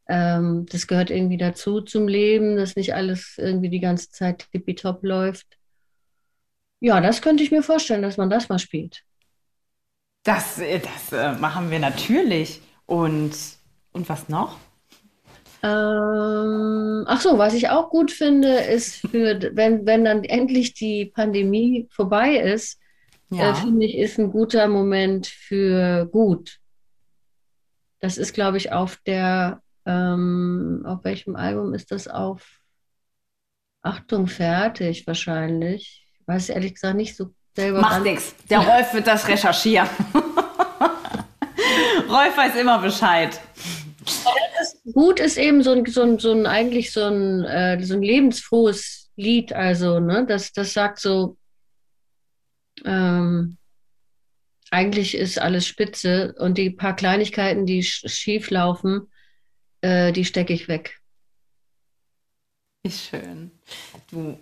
ähm, 0.08 0.66
das 0.70 0.86
gehört 0.86 1.10
irgendwie 1.10 1.36
dazu 1.36 1.82
zum 1.82 2.08
Leben, 2.08 2.56
dass 2.56 2.76
nicht 2.76 2.94
alles 2.94 3.34
irgendwie 3.36 3.68
die 3.68 3.80
ganze 3.80 4.10
Zeit 4.10 4.48
tippitopp 4.50 5.04
läuft. 5.04 5.46
Ja, 6.80 7.00
das 7.00 7.20
könnte 7.20 7.42
ich 7.42 7.50
mir 7.50 7.62
vorstellen, 7.62 8.02
dass 8.02 8.16
man 8.16 8.30
das 8.30 8.48
mal 8.48 8.58
spielt. 8.58 9.02
Das, 10.22 10.58
äh, 10.58 10.80
das 10.80 11.12
äh, 11.12 11.38
machen 11.38 11.70
wir 11.70 11.78
natürlich. 11.78 12.60
Und, 12.86 13.32
und 13.92 14.08
was 14.08 14.28
noch? 14.30 14.56
Ähm, 15.62 17.04
ach 17.06 17.20
so, 17.20 17.36
was 17.36 17.52
ich 17.52 17.68
auch 17.68 17.90
gut 17.90 18.10
finde, 18.10 18.48
ist, 18.48 18.96
für, 18.96 19.38
wenn, 19.54 19.84
wenn 19.86 20.04
dann 20.04 20.24
endlich 20.24 20.72
die 20.72 21.06
Pandemie 21.06 21.88
vorbei 21.90 22.36
ist, 22.36 22.80
äh, 23.30 23.36
ja. 23.36 23.50
äh, 23.50 23.54
finde 23.56 23.84
ich, 23.84 23.98
ist 23.98 24.18
ein 24.18 24.30
guter 24.30 24.68
Moment 24.68 25.26
für 25.26 26.06
gut. 26.06 26.60
Das 28.00 28.16
ist, 28.16 28.32
glaube 28.32 28.56
ich, 28.56 28.72
auf 28.72 28.96
der 29.04 29.60
ähm, 29.88 30.82
auf 30.84 31.02
welchem 31.02 31.34
Album 31.34 31.72
ist 31.72 31.90
das 31.90 32.06
auf? 32.08 32.60
Achtung, 33.82 34.26
fertig 34.26 35.06
wahrscheinlich. 35.06 36.06
Ich 36.20 36.28
weiß 36.28 36.50
ehrlich 36.50 36.74
gesagt 36.74 36.96
nicht 36.96 37.16
so 37.16 37.34
selber. 37.56 37.80
Macht 37.80 38.02
nichts. 38.02 38.34
Der 38.50 38.58
Rolf 38.58 38.92
wird 38.92 39.06
das 39.06 39.26
recherchieren. 39.26 39.88
Rolf 42.08 42.36
weiß 42.36 42.56
immer 42.56 42.80
Bescheid. 42.80 43.40
Gut 44.92 45.20
ist 45.20 45.38
eben 45.38 45.62
so 45.62 45.72
ein, 45.72 45.86
so 45.86 46.02
ein, 46.02 46.18
so 46.18 46.32
ein 46.32 46.44
eigentlich 46.46 46.92
so 46.92 47.04
ein, 47.04 47.44
äh, 47.44 47.82
so 47.82 47.94
ein 47.94 48.02
lebensfrohes 48.02 49.10
Lied, 49.16 49.54
also, 49.54 50.00
ne? 50.00 50.26
Das, 50.26 50.52
das 50.52 50.74
sagt 50.74 50.98
so, 51.00 51.38
ähm, 52.84 53.56
eigentlich 54.70 55.16
ist 55.16 55.40
alles 55.40 55.66
spitze 55.66 56.34
und 56.38 56.58
die 56.58 56.70
paar 56.70 56.94
Kleinigkeiten, 56.94 57.64
die 57.64 57.82
schief 57.82 58.50
laufen, 58.50 59.10
äh, 59.80 60.12
die 60.12 60.24
stecke 60.24 60.52
ich 60.52 60.68
weg. 60.68 61.00
Wie 62.82 62.90
schön. 62.92 63.50
Du 64.10 64.38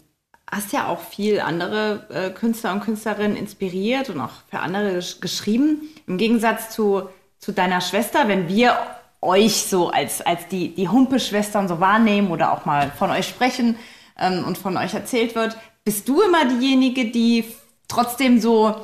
hast 0.51 0.73
ja 0.73 0.89
auch 0.89 1.01
viel 1.01 1.41
andere 1.41 2.07
äh, 2.11 2.31
Künstler 2.31 2.73
und 2.73 2.81
Künstlerinnen 2.81 3.37
inspiriert 3.37 4.11
und 4.11 4.21
auch 4.21 4.33
für 4.49 4.61
andere 4.61 4.95
gesch 4.95 5.21
geschrieben. 5.21 5.89
Im 6.07 6.19
Gegensatz 6.19 6.71
zu, 6.71 7.09
zu 7.39 7.53
deiner 7.53 7.81
Schwester, 7.81 8.29
wenn 8.29 8.49
wir 8.49 8.77
euch 9.21 9.65
so 9.65 9.89
als, 9.89 10.21
als 10.21 10.47
die, 10.49 10.75
die 10.75 10.89
Humpe-Schwestern 10.89 11.69
so 11.69 11.81
wahrnehmen 11.81 12.31
oder 12.31 12.53
auch 12.53 12.65
mal 12.65 12.91
von 12.91 13.11
euch 13.11 13.27
sprechen 13.27 13.77
ähm, 14.19 14.45
und 14.45 14.59
von 14.59 14.77
euch 14.77 14.95
erzählt 14.95 15.35
wird, 15.35 15.57
bist 15.85 16.09
du 16.09 16.23
immer 16.23 16.45
diejenige, 16.45 17.11
die 17.11 17.45
trotzdem 17.89 18.41
so 18.41 18.77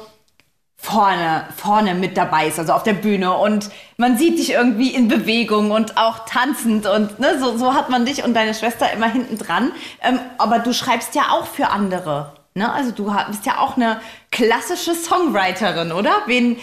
vorne, 0.82 1.44
vorne 1.56 1.94
mit 1.94 2.16
dabei 2.16 2.48
ist, 2.48 2.58
also 2.58 2.72
auf 2.72 2.82
der 2.82 2.94
Bühne 2.94 3.32
und 3.34 3.70
man 3.98 4.18
sieht 4.18 4.40
dich 4.40 4.50
irgendwie 4.50 4.92
in 4.92 5.06
Bewegung 5.06 5.70
und 5.70 5.96
auch 5.96 6.24
tanzend 6.26 6.86
und 6.86 7.20
ne, 7.20 7.38
so, 7.38 7.56
so 7.56 7.72
hat 7.72 7.88
man 7.88 8.04
dich 8.04 8.24
und 8.24 8.34
deine 8.34 8.52
Schwester 8.52 8.92
immer 8.92 9.08
hinten 9.08 9.38
dran. 9.38 9.70
Ähm, 10.02 10.18
aber 10.38 10.58
du 10.58 10.72
schreibst 10.72 11.14
ja 11.14 11.22
auch 11.30 11.46
für 11.46 11.68
andere. 11.68 12.32
Ne? 12.54 12.70
Also 12.72 12.90
du 12.90 13.14
bist 13.28 13.46
ja 13.46 13.58
auch 13.58 13.76
eine 13.76 14.00
klassische 14.32 14.96
Songwriterin, 14.96 15.92
oder? 15.92 16.10
Wen, 16.26 16.56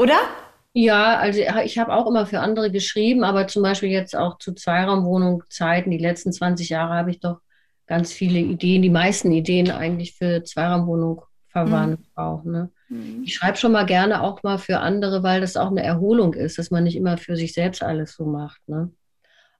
oder? 0.00 0.18
Ja, 0.72 1.18
also 1.18 1.40
ich 1.62 1.78
habe 1.78 1.92
auch 1.92 2.06
immer 2.06 2.24
für 2.24 2.40
andere 2.40 2.70
geschrieben, 2.70 3.24
aber 3.24 3.46
zum 3.46 3.62
Beispiel 3.62 3.90
jetzt 3.90 4.16
auch 4.16 4.38
zu 4.38 4.54
Zweiraumwohnung 4.54 5.42
Zeiten, 5.50 5.90
die 5.90 5.98
letzten 5.98 6.32
20 6.32 6.70
Jahre 6.70 6.94
habe 6.94 7.10
ich 7.10 7.20
doch 7.20 7.40
ganz 7.86 8.10
viele 8.10 8.38
Ideen, 8.38 8.80
die 8.80 8.88
meisten 8.88 9.30
Ideen 9.32 9.70
eigentlich 9.70 10.14
für 10.14 10.44
Zweiraumwohnung 10.44 11.22
verwandt 11.48 12.00
mhm. 12.00 12.06
auch. 12.14 12.44
Ne? 12.44 12.70
Mhm. 12.90 13.22
Ich 13.24 13.34
schreibe 13.34 13.56
schon 13.56 13.72
mal 13.72 13.86
gerne 13.86 14.22
auch 14.22 14.42
mal 14.42 14.58
für 14.58 14.80
andere, 14.80 15.22
weil 15.22 15.40
das 15.40 15.56
auch 15.56 15.70
eine 15.70 15.82
Erholung 15.82 16.34
ist, 16.34 16.58
dass 16.58 16.70
man 16.70 16.84
nicht 16.84 16.96
immer 16.96 17.16
für 17.16 17.36
sich 17.36 17.54
selbst 17.54 17.82
alles 17.82 18.14
so 18.14 18.26
macht. 18.26 18.60
Ne? 18.68 18.92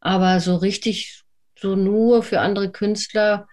Aber 0.01 0.41
so 0.41 0.57
richtig, 0.57 1.23
so 1.59 1.77
nur 1.77 2.23
für 2.23 2.41
andere 2.41 2.71
Künstler, 2.71 3.49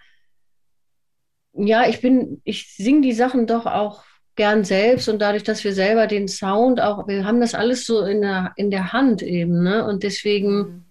ja, 1.53 1.87
ich 1.87 2.01
bin, 2.01 2.41
ich 2.43 2.73
singe 2.75 3.01
die 3.01 3.13
Sachen 3.13 3.47
doch 3.47 3.65
auch 3.65 4.03
gern 4.35 4.63
selbst 4.63 5.09
und 5.09 5.19
dadurch, 5.19 5.43
dass 5.43 5.63
wir 5.63 5.73
selber 5.73 6.05
den 6.05 6.27
Sound 6.27 6.79
auch, 6.79 7.07
wir 7.07 7.25
haben 7.25 7.41
das 7.41 7.55
alles 7.55 7.85
so 7.85 8.03
in 8.03 8.21
der, 8.21 8.53
in 8.55 8.69
der 8.69 8.93
Hand 8.93 9.23
eben, 9.23 9.63
ne? 9.63 9.83
Und 9.83 10.03
deswegen, 10.03 10.57
mhm. 10.57 10.85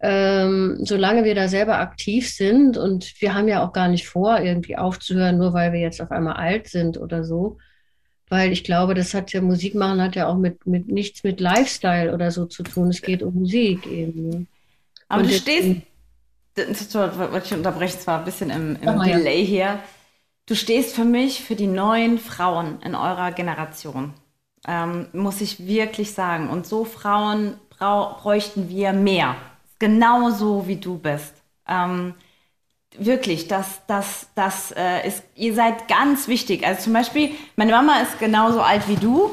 ähm, 0.00 0.78
solange 0.80 1.22
wir 1.22 1.36
da 1.36 1.46
selber 1.46 1.78
aktiv 1.78 2.28
sind 2.28 2.76
und 2.76 3.14
wir 3.20 3.34
haben 3.34 3.46
ja 3.46 3.64
auch 3.64 3.72
gar 3.72 3.86
nicht 3.86 4.08
vor, 4.08 4.40
irgendwie 4.40 4.76
aufzuhören, 4.76 5.38
nur 5.38 5.52
weil 5.52 5.72
wir 5.72 5.80
jetzt 5.80 6.02
auf 6.02 6.10
einmal 6.10 6.34
alt 6.34 6.66
sind 6.66 6.98
oder 6.98 7.22
so, 7.22 7.58
weil 8.28 8.52
ich 8.52 8.64
glaube, 8.64 8.94
das 8.94 9.14
hat 9.14 9.32
ja 9.32 9.40
Musik 9.40 9.74
machen 9.74 10.02
hat 10.02 10.16
ja 10.16 10.28
auch 10.28 10.36
mit, 10.36 10.66
mit 10.66 10.88
nichts 10.88 11.24
mit 11.24 11.40
Lifestyle 11.40 12.12
oder 12.12 12.30
so 12.30 12.46
zu 12.46 12.62
tun. 12.62 12.88
Es 12.88 13.02
geht 13.02 13.22
um 13.22 13.34
Musik 13.34 13.86
eben. 13.86 14.48
Aber 15.08 15.22
Und 15.22 15.30
du 15.30 15.34
stehst, 15.34 15.82
wollte 16.56 17.46
ich 17.46 17.54
unterbrechen, 17.54 18.00
zwar 18.00 18.18
ein 18.18 18.24
bisschen 18.24 18.50
im, 18.50 18.76
im 18.80 19.00
Delay 19.00 19.40
ja. 19.40 19.46
hier. 19.46 19.78
Du 20.46 20.54
stehst 20.54 20.94
für 20.94 21.04
mich 21.04 21.42
für 21.42 21.56
die 21.56 21.66
neuen 21.66 22.18
Frauen 22.18 22.80
in 22.82 22.94
eurer 22.94 23.32
Generation, 23.32 24.14
ähm, 24.66 25.06
muss 25.12 25.40
ich 25.40 25.66
wirklich 25.66 26.12
sagen. 26.12 26.48
Und 26.48 26.66
so 26.66 26.84
Frauen 26.84 27.54
bräuchten 27.78 28.68
wir 28.68 28.92
mehr, 28.92 29.36
genauso 29.78 30.66
wie 30.66 30.76
du 30.76 30.98
bist. 30.98 31.34
Ähm, 31.68 32.14
wirklich, 32.96 33.48
das, 33.48 33.80
das, 33.86 34.28
das 34.34 34.72
äh, 34.72 35.06
ist, 35.06 35.22
ihr 35.34 35.54
seid 35.54 35.88
ganz 35.88 36.28
wichtig. 36.28 36.66
Also 36.66 36.82
zum 36.84 36.92
Beispiel, 36.92 37.30
meine 37.56 37.72
Mama 37.72 38.00
ist 38.00 38.18
genauso 38.18 38.60
alt 38.60 38.88
wie 38.88 38.96
du 38.96 39.30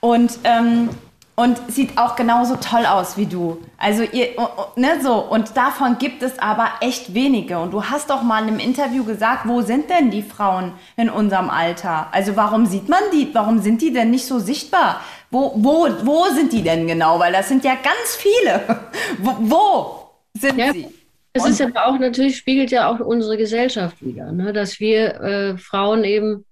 und, 0.00 0.38
ähm, 0.44 0.90
und 1.36 1.60
sieht 1.70 1.98
auch 1.98 2.16
genauso 2.16 2.56
toll 2.56 2.86
aus 2.86 3.16
wie 3.16 3.26
du. 3.26 3.58
Also 3.76 4.02
ihr, 4.02 4.30
ne, 4.76 5.00
so. 5.02 5.16
Und 5.16 5.56
davon 5.56 5.98
gibt 5.98 6.22
es 6.22 6.38
aber 6.38 6.70
echt 6.80 7.12
wenige. 7.12 7.58
Und 7.58 7.72
du 7.72 7.84
hast 7.84 8.08
doch 8.08 8.22
mal 8.22 8.42
in 8.42 8.48
einem 8.48 8.58
Interview 8.58 9.04
gesagt, 9.04 9.46
wo 9.46 9.60
sind 9.60 9.90
denn 9.90 10.10
die 10.10 10.22
Frauen 10.22 10.72
in 10.96 11.10
unserem 11.10 11.50
Alter? 11.50 12.08
Also 12.12 12.36
warum 12.36 12.64
sieht 12.66 12.88
man 12.88 13.02
die, 13.12 13.28
warum 13.34 13.60
sind 13.60 13.82
die 13.82 13.92
denn 13.92 14.10
nicht 14.10 14.26
so 14.26 14.38
sichtbar? 14.38 15.02
Wo, 15.30 15.52
wo, 15.56 15.88
wo 16.04 16.24
sind 16.34 16.52
die 16.52 16.62
denn 16.62 16.86
genau? 16.86 17.18
Weil 17.18 17.32
das 17.32 17.48
sind 17.48 17.64
ja 17.64 17.74
ganz 17.74 18.16
viele. 18.16 18.80
wo, 19.18 19.36
wo 19.40 20.10
sind 20.38 20.58
ja. 20.58 20.72
sie? 20.72 20.88
Es 21.36 21.48
ist 21.48 21.60
aber 21.60 21.86
auch 21.86 21.98
natürlich, 21.98 22.36
spiegelt 22.36 22.70
ja 22.70 22.88
auch 22.88 23.00
unsere 23.00 23.36
Gesellschaft 23.36 24.04
wieder, 24.04 24.32
ne? 24.32 24.52
dass 24.52 24.80
wir 24.80 25.20
äh, 25.20 25.58
Frauen 25.58 26.04
eben, 26.04 26.44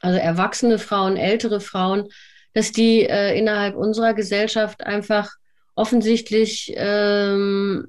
also 0.00 0.18
erwachsene 0.18 0.78
Frauen, 0.78 1.16
ältere 1.16 1.60
Frauen, 1.60 2.08
dass 2.54 2.72
die 2.72 3.02
äh, 3.02 3.38
innerhalb 3.38 3.76
unserer 3.76 4.14
Gesellschaft 4.14 4.84
einfach 4.84 5.30
offensichtlich, 5.74 6.72
ähm, 6.76 7.88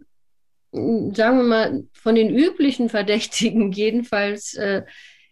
sagen 0.72 1.38
wir 1.38 1.44
mal, 1.44 1.84
von 1.94 2.16
den 2.16 2.30
üblichen 2.30 2.90
Verdächtigen 2.90 3.72
jedenfalls 3.72 4.54
äh, 4.56 4.84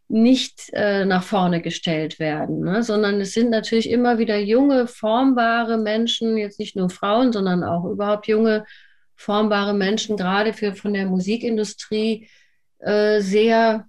nicht 0.08 0.72
äh, 0.74 1.06
nach 1.06 1.24
vorne 1.24 1.62
gestellt 1.62 2.20
werden, 2.20 2.62
ne? 2.62 2.82
sondern 2.82 3.22
es 3.22 3.34
sind 3.34 3.52
natürlich 3.52 3.90
immer 3.92 4.18
wieder 4.18 4.40
junge, 4.40 4.88
formbare 4.88 5.78
Menschen, 5.78 6.36
jetzt 6.38 6.60
nicht 6.60 6.76
nur 6.76 6.90
Frauen, 6.90 7.32
sondern 7.32 7.64
auch 7.64 7.86
überhaupt 7.86 8.28
junge 8.28 8.66
formbare 9.20 9.74
Menschen, 9.74 10.16
gerade 10.16 10.54
für 10.54 10.74
von 10.74 10.94
der 10.94 11.06
Musikindustrie, 11.06 12.30
äh, 12.80 13.20
sehr, 13.20 13.86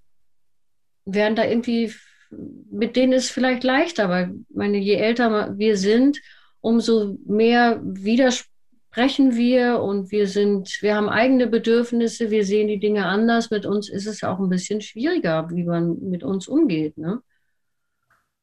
werden 1.04 1.36
da 1.36 1.44
irgendwie, 1.44 1.92
mit 2.30 2.96
denen 2.96 3.12
ist 3.12 3.30
vielleicht 3.30 3.62
leichter, 3.62 4.08
weil 4.08 4.34
meine, 4.52 4.78
je 4.78 4.96
älter 4.96 5.56
wir 5.56 5.76
sind, 5.76 6.20
umso 6.60 7.16
mehr 7.24 7.80
widersprechen 7.80 9.36
wir 9.36 9.80
und 9.80 10.10
wir 10.10 10.26
sind, 10.26 10.82
wir 10.82 10.96
haben 10.96 11.08
eigene 11.08 11.46
Bedürfnisse, 11.46 12.32
wir 12.32 12.44
sehen 12.44 12.66
die 12.66 12.80
Dinge 12.80 13.06
anders. 13.06 13.52
Mit 13.52 13.66
uns 13.66 13.88
ist 13.88 14.06
es 14.06 14.24
auch 14.24 14.40
ein 14.40 14.48
bisschen 14.48 14.80
schwieriger, 14.80 15.48
wie 15.52 15.62
man 15.62 15.96
mit 16.00 16.24
uns 16.24 16.48
umgeht. 16.48 16.98
Ne? 16.98 17.22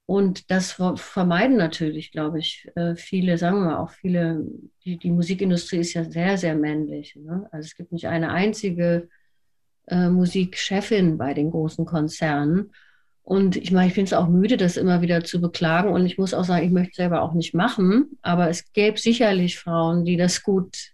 Und 0.08 0.50
das 0.50 0.72
vermeiden 0.72 1.58
natürlich, 1.58 2.14
glaube 2.14 2.40
ich, 2.40 2.66
äh, 2.76 2.96
viele, 2.96 3.38
sagen 3.38 3.58
wir 3.58 3.66
mal, 3.66 3.78
auch 3.78 3.92
viele, 3.92 4.42
die, 4.86 4.98
die 4.98 5.12
Musikindustrie 5.12 5.80
ist 5.80 5.94
ja 5.96 6.06
sehr, 6.06 6.38
sehr 6.38 6.56
männlich. 6.56 7.18
Ne? 7.18 7.46
Also 7.52 7.66
es 7.66 7.76
gibt 7.76 7.92
nicht 7.92 8.08
eine 8.08 8.32
einzige 8.32 9.10
äh, 9.88 10.08
Musikchefin 10.08 11.18
bei 11.18 11.34
den 11.34 11.52
großen 11.52 11.86
Konzernen. 11.86 12.72
Und 13.22 13.58
ich 13.58 13.74
meine, 13.74 13.90
ich 13.90 13.96
bin 13.96 14.06
es 14.06 14.14
auch 14.14 14.30
müde, 14.30 14.56
das 14.56 14.78
immer 14.78 15.02
wieder 15.02 15.26
zu 15.26 15.42
beklagen. 15.42 15.90
Und 15.90 16.06
ich 16.06 16.18
muss 16.18 16.34
auch 16.34 16.46
sagen, 16.46 16.66
ich 16.66 16.72
möchte 16.72 16.92
es 16.92 16.98
selber 16.98 17.22
auch 17.22 17.34
nicht 17.34 17.54
machen. 17.54 18.18
Aber 18.22 18.50
es 18.50 18.72
gäbe 18.72 18.98
sicherlich 18.98 19.60
Frauen, 19.60 20.06
die 20.06 20.16
das 20.16 20.42
gut 20.42 20.94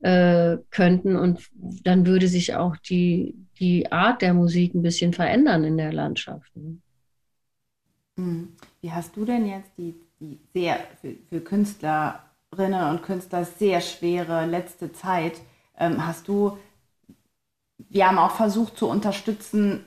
äh, 0.00 0.56
könnten. 0.70 1.14
Und 1.14 1.48
dann 1.84 2.04
würde 2.04 2.26
sich 2.26 2.56
auch 2.56 2.76
die, 2.76 3.36
die 3.60 3.92
Art 3.92 4.22
der 4.22 4.34
Musik 4.34 4.74
ein 4.74 4.82
bisschen 4.82 5.12
verändern 5.12 5.62
in 5.62 5.76
der 5.76 5.92
Landschaft. 5.92 6.50
Ne? 6.56 6.78
Hm. 8.16 8.56
Wie 8.80 8.92
hast 8.92 9.16
du 9.16 9.24
denn 9.24 9.46
jetzt 9.46 9.70
die, 9.78 9.94
die 10.20 10.38
sehr 10.52 10.78
für, 11.00 11.14
für, 11.28 11.40
Künstlerinnen 11.40 12.90
und 12.90 13.02
Künstler 13.02 13.44
sehr 13.44 13.80
schwere 13.80 14.46
letzte 14.46 14.92
Zeit? 14.92 15.40
Ähm, 15.78 16.06
hast 16.06 16.28
du, 16.28 16.58
wir 17.88 18.06
haben 18.06 18.18
auch 18.18 18.32
versucht 18.32 18.76
zu 18.76 18.88
unterstützen, 18.88 19.84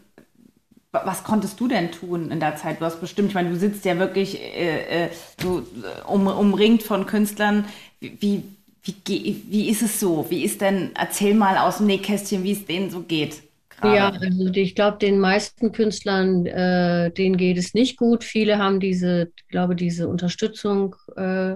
was 0.91 1.23
konntest 1.23 1.59
du 1.59 1.67
denn 1.67 1.91
tun 1.91 2.29
in 2.29 2.39
der 2.39 2.55
Zeit? 2.55 2.79
Du 2.79 2.86
hast 2.86 3.01
bestimmt, 3.01 3.29
ich 3.29 3.33
meine, 3.36 3.49
du 3.49 3.55
sitzt 3.57 3.83
ja 3.83 3.97
wirklich 3.97 4.39
äh, 4.39 5.05
äh, 5.05 5.09
so, 5.41 5.59
äh, 5.59 6.03
um, 6.05 6.27
umringt 6.27 6.83
von 6.83 7.07
Künstlern. 7.07 7.65
Wie, 7.99 8.43
wie, 8.83 9.43
wie 9.49 9.69
ist 9.69 9.81
es 9.81 9.99
so? 9.99 10.27
Wie 10.29 10.43
ist 10.43 10.62
denn, 10.62 10.91
erzähl 10.95 11.33
mal 11.33 11.57
aus 11.57 11.77
dem 11.77 11.88
Nähkästchen, 11.88 12.43
wie 12.43 12.51
es 12.51 12.65
denen 12.65 12.91
so 12.91 13.01
geht 13.01 13.41
gerade. 13.77 13.95
Ja, 13.95 14.09
also 14.09 14.47
ich 14.53 14.75
glaube, 14.75 14.97
den 14.97 15.19
meisten 15.19 15.71
Künstlern, 15.71 16.45
äh, 16.45 17.12
denen 17.12 17.38
geht 17.38 17.57
es 17.57 17.73
nicht 17.73 17.97
gut. 17.97 18.23
Viele 18.23 18.57
haben 18.57 18.79
diese, 18.79 19.31
glaube 19.49 19.75
diese 19.75 20.07
Unterstützung 20.07 20.95
äh, 21.15 21.55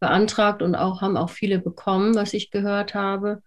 beantragt 0.00 0.62
und 0.62 0.74
auch 0.74 1.00
haben 1.00 1.16
auch 1.16 1.30
viele 1.30 1.58
bekommen, 1.58 2.14
was 2.14 2.34
ich 2.34 2.50
gehört 2.50 2.94
habe. 2.94 3.42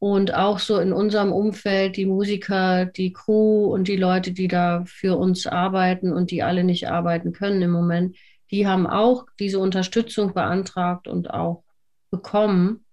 Und 0.00 0.32
auch 0.32 0.60
so 0.60 0.78
in 0.78 0.92
unserem 0.92 1.32
Umfeld, 1.32 1.96
die 1.96 2.06
Musiker, 2.06 2.86
die 2.86 3.12
Crew 3.12 3.72
und 3.72 3.88
die 3.88 3.96
Leute, 3.96 4.30
die 4.30 4.46
da 4.46 4.84
für 4.86 5.18
uns 5.18 5.46
arbeiten 5.46 6.12
und 6.12 6.30
die 6.30 6.42
alle 6.44 6.62
nicht 6.62 6.88
arbeiten 6.88 7.32
können 7.32 7.62
im 7.62 7.72
Moment, 7.72 8.16
die 8.50 8.66
haben 8.66 8.86
auch 8.86 9.26
diese 9.40 9.58
Unterstützung 9.58 10.34
beantragt 10.34 11.08
und 11.08 11.30
auch 11.30 11.64
bekommen. 12.10 12.84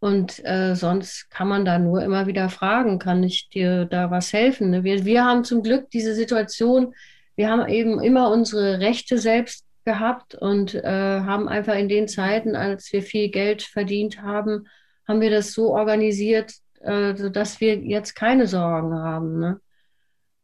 Und 0.00 0.42
äh, 0.46 0.74
sonst 0.74 1.30
kann 1.30 1.46
man 1.46 1.66
da 1.66 1.78
nur 1.78 2.02
immer 2.02 2.26
wieder 2.26 2.48
fragen, 2.48 2.98
kann 2.98 3.22
ich 3.22 3.50
dir 3.50 3.84
da 3.84 4.10
was 4.10 4.32
helfen? 4.32 4.70
Ne? 4.70 4.82
Wir, 4.82 5.04
wir 5.04 5.24
haben 5.26 5.44
zum 5.44 5.62
Glück 5.62 5.90
diese 5.90 6.14
Situation, 6.14 6.94
wir 7.36 7.50
haben 7.50 7.68
eben 7.68 8.02
immer 8.02 8.30
unsere 8.30 8.80
Rechte 8.80 9.18
selbst 9.18 9.66
gehabt 9.84 10.34
und 10.34 10.74
äh, 10.74 10.82
haben 11.20 11.48
einfach 11.48 11.74
in 11.74 11.88
den 11.88 12.08
Zeiten, 12.08 12.56
als 12.56 12.90
wir 12.92 13.02
viel 13.02 13.28
Geld 13.30 13.62
verdient 13.62 14.22
haben, 14.22 14.66
haben 15.06 15.20
wir 15.20 15.30
das 15.30 15.52
so 15.52 15.74
organisiert, 15.74 16.52
äh, 16.80 17.14
dass 17.30 17.60
wir 17.60 17.76
jetzt 17.76 18.14
keine 18.14 18.46
Sorgen 18.46 18.94
haben. 18.94 19.38
Ne? 19.38 19.60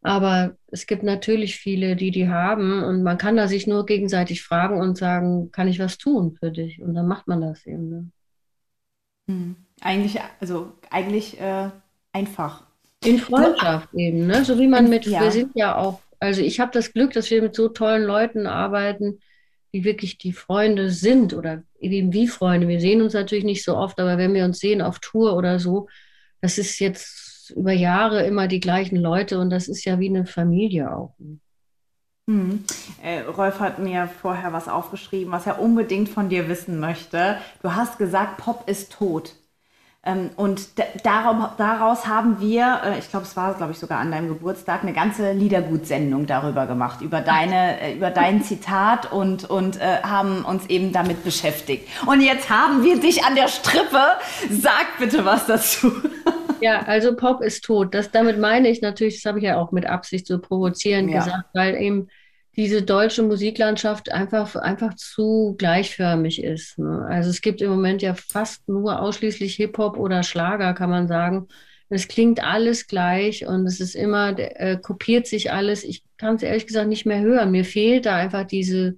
Aber 0.03 0.57
es 0.67 0.87
gibt 0.87 1.03
natürlich 1.03 1.57
viele, 1.57 1.97
die 1.97 2.11
die 2.11 2.29
haben 2.29 2.83
und 2.83 3.03
man 3.03 3.19
kann 3.19 3.37
da 3.37 3.49
sich 3.49 3.67
nur 3.67 3.87
gegenseitig 3.87 4.43
fragen 4.43 4.81
und 4.81 4.99
sagen, 4.99 5.51
kann 5.51 5.69
ich 5.69 5.79
was 5.79 5.97
tun 5.97 6.37
für 6.39 6.51
dich? 6.51 6.81
Und 6.81 6.95
dann 6.95 7.07
macht 7.07 7.27
man 7.27 7.41
das 7.41 7.65
eben. 7.67 7.89
Ne? 7.89 8.11
Hm. 9.29 9.57
Eigentlich, 9.81 10.19
also 10.41 10.73
eigentlich 10.91 11.41
äh, 11.41 11.71
einfach. 12.13 12.65
In 13.05 13.19
Freundschaft 13.19 13.93
du, 13.93 13.99
eben, 13.99 14.27
ne? 14.27 14.45
So 14.45 14.59
wie 14.59 14.67
man 14.67 14.89
mit, 14.89 15.07
ja. 15.07 15.21
wir 15.21 15.31
sind 15.31 15.53
ja 15.55 15.77
auch, 15.77 16.01
also 16.19 16.41
ich 16.41 16.61
habe 16.61 16.73
das 16.73 16.93
Glück, 16.93 17.13
dass 17.13 17.31
wir 17.31 17.43
mit 17.43 17.55
so 17.55 17.69
tollen 17.69 18.05
Leuten 18.05 18.47
arbeiten, 18.47 19.21
die 19.73 19.85
wirklich 19.85 20.17
die 20.17 20.33
Freunde 20.33 20.91
sind 20.91 21.35
oder 21.35 21.63
eben 21.79 22.13
wie 22.13 22.29
Freunde. 22.29 22.69
Wir 22.69 22.81
sehen 22.81 23.03
uns 23.03 23.13
natürlich 23.13 23.45
nicht 23.45 23.65
so 23.65 23.77
oft, 23.77 24.01
aber 24.01 24.17
wenn 24.17 24.33
wir 24.33 24.45
uns 24.45 24.59
sehen 24.59 24.81
auf 24.81 24.99
Tour 25.01 25.37
oder 25.37 25.59
so, 25.59 25.89
das 26.41 26.59
ist 26.59 26.79
jetzt 26.79 27.51
über 27.55 27.73
Jahre 27.73 28.25
immer 28.27 28.49
die 28.49 28.61
gleichen 28.61 28.97
Leute 28.97 29.39
und 29.39 29.51
das 29.51 29.69
ist 29.69 29.85
ja 29.85 30.01
wie 30.01 30.09
eine 30.09 30.27
Familie 30.27 30.97
auch. 30.97 31.15
Hm. 32.29 32.65
Äh, 33.03 33.21
Rolf 33.21 33.61
hat 33.61 33.79
mir 33.79 34.09
vorher 34.21 34.53
was 34.53 34.69
aufgeschrieben, 34.69 35.33
was 35.33 35.47
er 35.47 35.61
unbedingt 35.61 36.09
von 36.09 36.29
dir 36.29 36.49
wissen 36.49 36.81
möchte. 36.81 37.39
Du 37.63 37.75
hast 37.75 37.99
gesagt, 37.99 38.39
Pop 38.39 38.69
ist 38.69 38.93
tot. 38.93 39.35
Ähm, 40.07 40.31
und 40.37 40.69
darauf, 41.05 41.51
daraus 41.57 42.07
haben 42.07 42.41
wir, 42.41 42.81
äh, 42.85 42.99
ich 42.99 43.11
glaube, 43.11 43.27
es 43.27 43.37
war, 43.37 43.55
glaube 43.55 43.73
ich, 43.73 43.79
sogar 43.79 43.99
an 43.99 44.11
deinem 44.11 44.29
Geburtstag, 44.29 44.83
eine 44.83 44.93
ganze 44.93 45.33
Liedergutsendung 45.33 46.27
darüber 46.27 46.67
gemacht, 46.67 47.01
über 47.01 47.21
deine, 47.21 47.81
äh, 47.83 47.95
über 47.95 48.11
dein 48.11 48.43
Zitat 48.43 49.13
und, 49.13 49.49
und 49.49 49.81
äh, 49.81 50.03
haben 50.03 50.45
uns 50.45 50.67
eben 50.67 50.93
damit 50.93 51.23
beschäftigt. 51.25 51.89
Und 52.07 52.21
jetzt 52.21 52.51
haben 52.51 52.83
wir 52.83 53.01
dich 53.01 53.25
an 53.25 53.35
der 53.35 53.49
Strippe. 53.49 54.03
Sag 54.51 54.99
bitte 54.99 55.25
was 55.25 55.47
dazu. 55.47 55.93
Ja, 56.61 56.83
also 56.83 57.15
Pop 57.15 57.43
ist 57.43 57.65
tot. 57.65 57.95
Das, 57.95 58.11
damit 58.11 58.39
meine 58.39 58.69
ich 58.69 58.81
natürlich, 58.81 59.17
das 59.17 59.29
habe 59.29 59.39
ich 59.39 59.45
ja 59.45 59.57
auch 59.57 59.73
mit 59.73 59.87
Absicht 59.87 60.27
so 60.27 60.39
provozierend 60.39 61.11
ja. 61.11 61.19
gesagt, 61.19 61.49
weil 61.53 61.75
eben 61.77 62.09
diese 62.57 62.83
deutsche 62.83 63.23
Musiklandschaft 63.23 64.11
einfach, 64.11 64.57
einfach 64.57 64.95
zu 64.95 65.55
gleichförmig 65.59 66.43
ist. 66.43 66.79
Ne? 66.79 67.07
Also 67.09 67.29
es 67.29 67.43
gibt 67.43 67.61
im 67.61 67.71
Moment 67.71 68.01
ja 68.01 68.15
fast 68.15 68.67
nur 68.69 69.01
ausschließlich 69.01 69.57
Hip-Hop 69.57 69.99
oder 69.99 70.23
Schlager, 70.23 70.73
kann 70.73 70.89
man 70.89 71.07
sagen. 71.07 71.49
Es 71.89 72.09
klingt 72.09 72.43
alles 72.43 72.87
gleich 72.87 73.47
und 73.47 73.67
es 73.67 73.79
ist 73.79 73.95
immer, 73.95 74.37
äh, 74.39 74.79
kopiert 74.79 75.27
sich 75.27 75.53
alles. 75.53 75.85
Ich 75.85 76.03
kann 76.17 76.37
es 76.37 76.43
ehrlich 76.43 76.67
gesagt 76.67 76.89
nicht 76.89 77.07
mehr 77.07 77.21
hören. 77.21 77.51
Mir 77.51 77.65
fehlt 77.65 78.07
da 78.07 78.17
einfach 78.17 78.45
diese, 78.45 78.97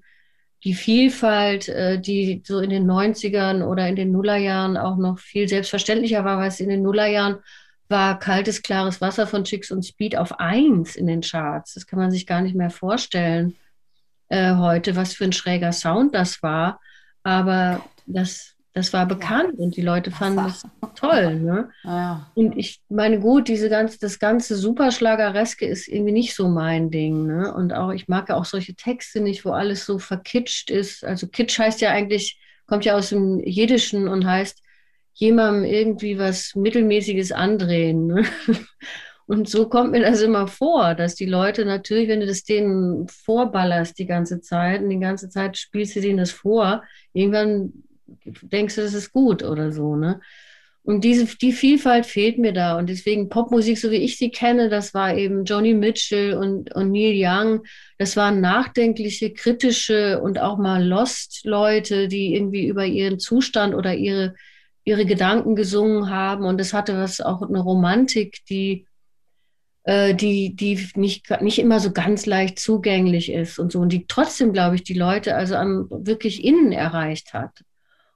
die 0.64 0.74
Vielfalt, 0.74 1.68
äh, 1.68 2.00
die 2.00 2.42
so 2.44 2.60
in 2.60 2.70
den 2.70 2.90
90ern 2.90 3.62
oder 3.62 3.88
in 3.88 3.96
den 3.96 4.12
Nullerjahren 4.12 4.76
auch 4.76 4.96
noch 4.96 5.18
viel 5.18 5.48
selbstverständlicher 5.48 6.24
war, 6.24 6.38
weil 6.38 6.48
es 6.48 6.60
in 6.60 6.68
den 6.68 6.82
Nullerjahren 6.82 7.38
war 7.88 8.18
kaltes, 8.18 8.62
klares 8.62 9.00
Wasser 9.00 9.26
von 9.26 9.44
Chicks 9.44 9.70
und 9.70 9.84
Speed 9.84 10.16
auf 10.16 10.40
eins 10.40 10.96
in 10.96 11.06
den 11.06 11.22
Charts. 11.22 11.74
Das 11.74 11.86
kann 11.86 11.98
man 11.98 12.10
sich 12.10 12.26
gar 12.26 12.42
nicht 12.42 12.54
mehr 12.54 12.70
vorstellen 12.70 13.56
äh, 14.28 14.56
heute, 14.56 14.94
was 14.96 15.14
für 15.14 15.24
ein 15.24 15.32
schräger 15.32 15.72
Sound 15.72 16.14
das 16.14 16.42
war. 16.42 16.80
Aber 17.22 17.84
das, 18.06 18.54
das 18.74 18.92
war 18.92 19.07
bekannt 19.07 19.59
und 19.59 19.76
die 19.76 19.83
Leute 19.83 20.11
fanden 20.11 20.46
es 20.46 20.62
toll. 20.94 21.35
Ne? 21.48 21.70
Ja. 21.85 22.31
Und 22.35 22.57
ich 22.57 22.81
meine, 22.88 23.20
gut, 23.20 23.48
diese 23.48 23.68
ganze, 23.68 23.98
das 23.98 24.18
ganze 24.18 24.57
Superschlagereske 24.57 25.66
ist 25.66 25.88
irgendwie 25.88 26.12
nicht 26.12 26.35
so 26.35 26.48
mein 26.48 26.90
Ding. 26.90 27.26
Ne? 27.26 27.52
Und 27.54 27.72
auch, 27.72 27.90
ich 27.92 28.09
mag 28.09 28.28
ja 28.28 28.37
auch 28.37 28.44
solche 28.44 28.74
Texte 28.74 29.20
nicht, 29.20 29.44
wo 29.44 29.50
alles 29.50 29.87
so 29.87 29.98
verkitscht 29.98 30.70
ist. 30.70 31.04
Also 31.04 31.28
Kitsch 31.28 31.59
heißt 31.59 31.81
ja 31.81 31.90
eigentlich, 31.90 32.40
kommt 32.66 32.85
ja 32.85 32.96
aus 32.96 33.11
dem 33.11 33.40
Jiddischen 33.40 34.09
und 34.09 34.26
heißt, 34.26 34.62
jemandem 35.14 35.64
irgendwie 35.64 36.18
was 36.18 36.54
Mittelmäßiges 36.54 37.33
andrehen. 37.33 38.07
Ne? 38.07 38.24
Und 39.26 39.46
so 39.46 39.68
kommt 39.68 39.90
mir 39.90 40.00
das 40.00 40.22
immer 40.22 40.48
vor, 40.48 40.94
dass 40.94 41.14
die 41.14 41.26
Leute 41.26 41.66
natürlich, 41.66 42.09
wenn 42.09 42.20
du 42.20 42.26
das 42.26 42.44
denen 42.44 43.07
vorballerst 43.09 43.98
die 43.98 44.07
ganze 44.07 44.40
Zeit 44.40 44.81
und 44.81 44.88
die 44.88 44.98
ganze 44.98 45.28
Zeit 45.28 45.59
spielst 45.59 45.94
du 45.96 46.00
denen 46.00 46.16
das 46.16 46.31
vor, 46.31 46.83
irgendwann 47.12 47.85
denkst 48.24 48.76
du, 48.76 48.82
das 48.82 48.94
ist 48.94 49.12
gut 49.12 49.42
oder 49.42 49.72
so. 49.72 49.96
Ne? 49.96 50.20
Und 50.82 51.02
diese, 51.04 51.26
die 51.26 51.52
Vielfalt 51.52 52.06
fehlt 52.06 52.38
mir 52.38 52.52
da. 52.52 52.78
Und 52.78 52.88
deswegen 52.88 53.28
Popmusik, 53.28 53.78
so 53.78 53.90
wie 53.90 53.96
ich 53.96 54.16
sie 54.16 54.30
kenne, 54.30 54.68
das 54.68 54.94
war 54.94 55.14
eben 55.14 55.44
Johnny 55.44 55.74
Mitchell 55.74 56.34
und, 56.34 56.74
und 56.74 56.92
Neil 56.92 57.14
Young. 57.16 57.62
Das 57.98 58.16
waren 58.16 58.40
nachdenkliche, 58.40 59.32
kritische 59.32 60.20
und 60.20 60.38
auch 60.38 60.58
mal 60.58 60.82
Lost-Leute, 60.82 62.08
die 62.08 62.34
irgendwie 62.34 62.66
über 62.66 62.86
ihren 62.86 63.18
Zustand 63.18 63.74
oder 63.74 63.94
ihre 63.94 64.34
ihre 64.88 65.04
Gedanken 65.04 65.54
gesungen 65.54 66.08
haben 66.08 66.44
und 66.44 66.60
es 66.60 66.72
hatte 66.72 66.96
was 66.96 67.20
auch 67.20 67.42
eine 67.42 67.60
Romantik, 67.60 68.38
die 68.48 68.86
äh, 69.84 70.14
die 70.14 70.56
die 70.56 70.88
nicht 70.94 71.30
nicht 71.42 71.58
immer 71.58 71.78
so 71.78 71.92
ganz 71.92 72.24
leicht 72.24 72.58
zugänglich 72.58 73.30
ist 73.30 73.58
und 73.58 73.70
so 73.70 73.80
und 73.80 73.92
die 73.92 74.06
trotzdem 74.06 74.52
glaube 74.52 74.76
ich 74.76 74.84
die 74.84 74.94
Leute 74.94 75.36
also 75.36 75.56
an 75.56 75.86
wirklich 75.90 76.42
innen 76.42 76.72
erreicht 76.72 77.34
hat 77.34 77.64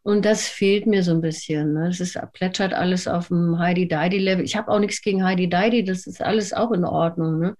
und 0.03 0.25
das 0.25 0.49
fehlt 0.49 0.87
mir 0.87 1.03
so 1.03 1.12
ein 1.12 1.21
bisschen. 1.21 1.75
Ne? 1.75 1.88
Es 1.88 2.01
ist 2.01 2.19
plätschert 2.33 2.75
alles 2.75 3.07
auf 3.07 3.29
dem 3.29 3.59
Heidi 3.59 3.87
Deidi 3.87 4.19
Level. 4.19 4.45
Ich 4.45 4.57
habe 4.57 4.71
auch 4.71 4.81
nichts 4.81 5.01
gegen 5.01 5.25
Heidi 5.25 5.49
Deidi, 5.49 5.85
das 5.85 6.07
ist 6.07 6.23
alles 6.23 6.53
auch 6.53 6.73
in 6.73 6.85
Ordnung. 6.85 7.38
Ne? 7.38 7.57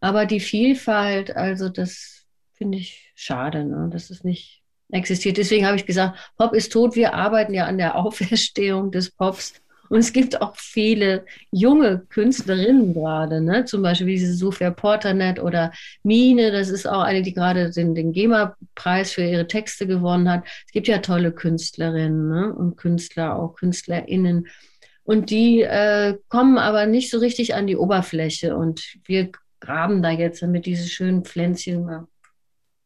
Aber 0.00 0.26
die 0.26 0.40
Vielfalt, 0.40 1.36
also 1.36 1.68
das 1.68 2.24
finde 2.54 2.78
ich 2.78 3.12
schade. 3.14 3.64
Ne? 3.64 3.90
Das 3.92 4.10
ist 4.10 4.24
nicht 4.24 4.62
existiert. 4.90 5.36
Deswegen 5.36 5.66
habe 5.66 5.76
ich 5.76 5.86
gesagt, 5.86 6.32
Pop 6.36 6.54
ist 6.54 6.72
tot. 6.72 6.96
Wir 6.96 7.14
arbeiten 7.14 7.52
ja 7.52 7.66
an 7.66 7.78
der 7.78 7.96
Auferstehung 7.96 8.90
des 8.90 9.10
Pops. 9.10 9.54
Und 9.92 9.98
es 9.98 10.14
gibt 10.14 10.40
auch 10.40 10.56
viele 10.56 11.26
junge 11.50 12.06
Künstlerinnen 12.08 12.94
gerade, 12.94 13.42
ne? 13.42 13.66
zum 13.66 13.82
Beispiel 13.82 14.06
wie 14.06 14.18
diese 14.18 14.32
Sophia 14.32 14.70
Porternet 14.70 15.38
oder 15.38 15.70
Mine, 16.02 16.50
das 16.50 16.70
ist 16.70 16.88
auch 16.88 17.02
eine, 17.02 17.20
die 17.20 17.34
gerade 17.34 17.70
den, 17.70 17.94
den 17.94 18.14
GEMA-Preis 18.14 19.12
für 19.12 19.22
ihre 19.22 19.46
Texte 19.46 19.86
gewonnen 19.86 20.30
hat. 20.30 20.44
Es 20.66 20.72
gibt 20.72 20.88
ja 20.88 20.96
tolle 21.00 21.30
Künstlerinnen 21.30 22.26
ne? 22.30 22.54
und 22.54 22.78
Künstler, 22.78 23.36
auch 23.36 23.54
KünstlerInnen. 23.56 24.48
Und 25.04 25.28
die 25.28 25.60
äh, 25.60 26.16
kommen 26.30 26.56
aber 26.56 26.86
nicht 26.86 27.10
so 27.10 27.18
richtig 27.18 27.54
an 27.54 27.66
die 27.66 27.76
Oberfläche. 27.76 28.56
Und 28.56 28.96
wir 29.04 29.30
graben 29.60 30.02
da 30.02 30.08
jetzt, 30.08 30.40
damit 30.40 30.64
diese 30.64 30.88
schönen 30.88 31.26
Pflänzchen 31.26 32.06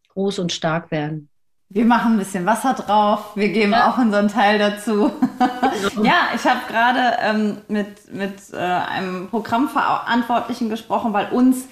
groß 0.09 0.41
und 0.41 0.51
stark 0.51 0.91
werden. 0.91 1.29
Wir 1.69 1.85
machen 1.85 2.13
ein 2.13 2.19
bisschen 2.19 2.47
Wasser 2.47 2.75
drauf, 2.75 3.33
wir 3.35 3.49
geben 3.49 3.73
ja. 3.73 3.91
auch 3.91 3.99
unseren 3.99 4.29
Teil 4.29 4.59
dazu. 4.59 5.11
ja, 6.03 6.29
ich 6.35 6.45
habe 6.45 6.61
gerade 6.69 7.17
ähm, 7.21 7.59
mit, 7.67 8.13
mit 8.15 8.35
äh, 8.53 8.57
einem 8.57 9.29
Programmverantwortlichen 9.29 10.71
gesprochen, 10.71 11.13
weil 11.13 11.29
uns 11.31 11.67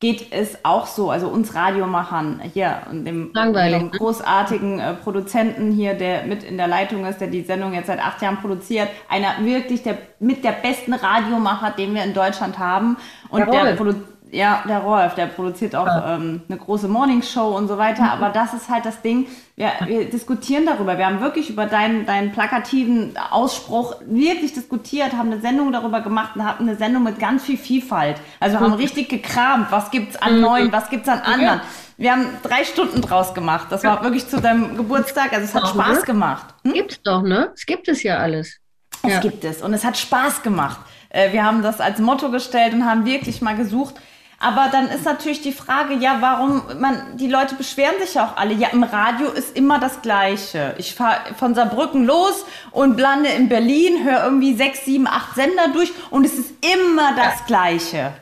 geht 0.00 0.32
es 0.32 0.64
auch 0.64 0.86
so, 0.86 1.10
also 1.10 1.28
uns 1.28 1.54
Radiomachern 1.54 2.40
hier 2.52 2.82
und 2.90 3.04
dem, 3.06 3.32
dem 3.32 3.52
ne? 3.52 3.90
großartigen 3.90 4.78
äh, 4.78 4.94
Produzenten 4.94 5.72
hier, 5.72 5.94
der 5.94 6.24
mit 6.24 6.44
in 6.44 6.56
der 6.58 6.68
Leitung 6.68 7.06
ist, 7.06 7.20
der 7.20 7.28
die 7.28 7.42
Sendung 7.42 7.72
jetzt 7.72 7.86
seit 7.86 8.00
acht 8.00 8.20
Jahren 8.20 8.36
produziert, 8.36 8.88
einer 9.08 9.44
wirklich 9.44 9.82
der 9.82 9.96
mit 10.20 10.44
der 10.44 10.52
besten 10.52 10.92
Radiomacher, 10.92 11.70
den 11.70 11.94
wir 11.94 12.04
in 12.04 12.12
Deutschland 12.12 12.58
haben. 12.58 12.98
Und 13.30 13.40
Jawohl. 13.40 13.64
der 13.64 13.74
produziert 13.74 14.17
ja, 14.30 14.62
der 14.68 14.78
Rolf, 14.78 15.14
der 15.14 15.26
produziert 15.26 15.74
auch 15.74 15.86
ja. 15.86 16.16
ähm, 16.16 16.42
eine 16.48 16.58
große 16.58 16.88
Morningshow 16.88 17.56
und 17.56 17.68
so 17.68 17.78
weiter. 17.78 18.02
Mhm. 18.02 18.08
Aber 18.08 18.28
das 18.30 18.54
ist 18.54 18.68
halt 18.68 18.84
das 18.84 19.02
Ding. 19.02 19.26
Wir, 19.56 19.72
wir 19.86 20.08
diskutieren 20.08 20.66
darüber. 20.66 20.98
Wir 20.98 21.06
haben 21.06 21.20
wirklich 21.20 21.50
über 21.50 21.66
deinen, 21.66 22.06
deinen 22.06 22.32
plakativen 22.32 23.16
Ausspruch 23.30 23.96
wirklich 24.06 24.52
diskutiert, 24.52 25.12
haben 25.12 25.32
eine 25.32 25.40
Sendung 25.40 25.72
darüber 25.72 26.00
gemacht 26.00 26.36
und 26.36 26.44
haben 26.44 26.68
eine 26.68 26.76
Sendung 26.76 27.04
mit 27.04 27.18
ganz 27.18 27.44
viel 27.44 27.56
Vielfalt. 27.56 28.16
Also 28.40 28.60
haben 28.60 28.72
mhm. 28.72 28.74
richtig 28.74 29.08
gekramt. 29.08 29.68
Was 29.70 29.90
gibt's 29.90 30.16
an 30.16 30.36
mhm. 30.36 30.40
neuen? 30.42 30.72
Was 30.72 30.90
gibt's 30.90 31.08
an 31.08 31.20
anderen? 31.20 31.60
Wir 31.96 32.12
haben 32.12 32.26
drei 32.42 32.64
Stunden 32.64 33.00
draus 33.00 33.34
gemacht. 33.34 33.68
Das 33.70 33.82
war 33.82 34.02
wirklich 34.02 34.28
zu 34.28 34.40
deinem 34.40 34.76
Geburtstag. 34.76 35.32
Also 35.32 35.44
es 35.44 35.54
hat 35.54 35.68
Spaß 35.68 36.00
ne? 36.00 36.04
gemacht. 36.04 36.54
Hm? 36.64 36.72
Gibt's 36.74 37.02
doch, 37.02 37.22
ne? 37.22 37.50
Es 37.54 37.66
gibt 37.66 37.88
es 37.88 38.02
ja 38.02 38.18
alles. 38.18 38.58
Es 39.02 39.14
ja. 39.14 39.20
gibt 39.20 39.44
es 39.44 39.62
und 39.62 39.74
es 39.74 39.84
hat 39.84 39.96
Spaß 39.96 40.42
gemacht. 40.42 40.78
Äh, 41.10 41.32
wir 41.32 41.44
haben 41.44 41.62
das 41.62 41.80
als 41.80 41.98
Motto 41.98 42.30
gestellt 42.30 42.74
und 42.74 42.84
haben 42.84 43.04
wirklich 43.04 43.40
mal 43.42 43.56
gesucht, 43.56 43.94
aber 44.40 44.68
dann 44.70 44.88
ist 44.88 45.04
natürlich 45.04 45.42
die 45.42 45.52
Frage, 45.52 45.94
ja, 45.94 46.18
warum, 46.20 46.62
man, 46.78 47.16
die 47.16 47.26
Leute 47.26 47.56
beschweren 47.56 47.96
sich 48.00 48.14
ja 48.14 48.24
auch 48.24 48.36
alle. 48.36 48.54
Ja, 48.54 48.68
im 48.68 48.84
Radio 48.84 49.30
ist 49.30 49.56
immer 49.56 49.80
das 49.80 50.00
Gleiche. 50.00 50.76
Ich 50.78 50.94
fahre 50.94 51.34
von 51.36 51.56
Saarbrücken 51.56 52.04
los 52.04 52.44
und 52.70 53.00
lande 53.00 53.30
in 53.30 53.48
Berlin, 53.48 54.04
höre 54.04 54.22
irgendwie 54.22 54.54
sechs, 54.54 54.84
sieben, 54.84 55.08
acht 55.08 55.34
Sender 55.34 55.68
durch 55.72 55.92
und 56.10 56.24
es 56.24 56.34
ist 56.34 56.52
immer 56.64 57.16
das 57.16 57.46
Gleiche. 57.46 58.12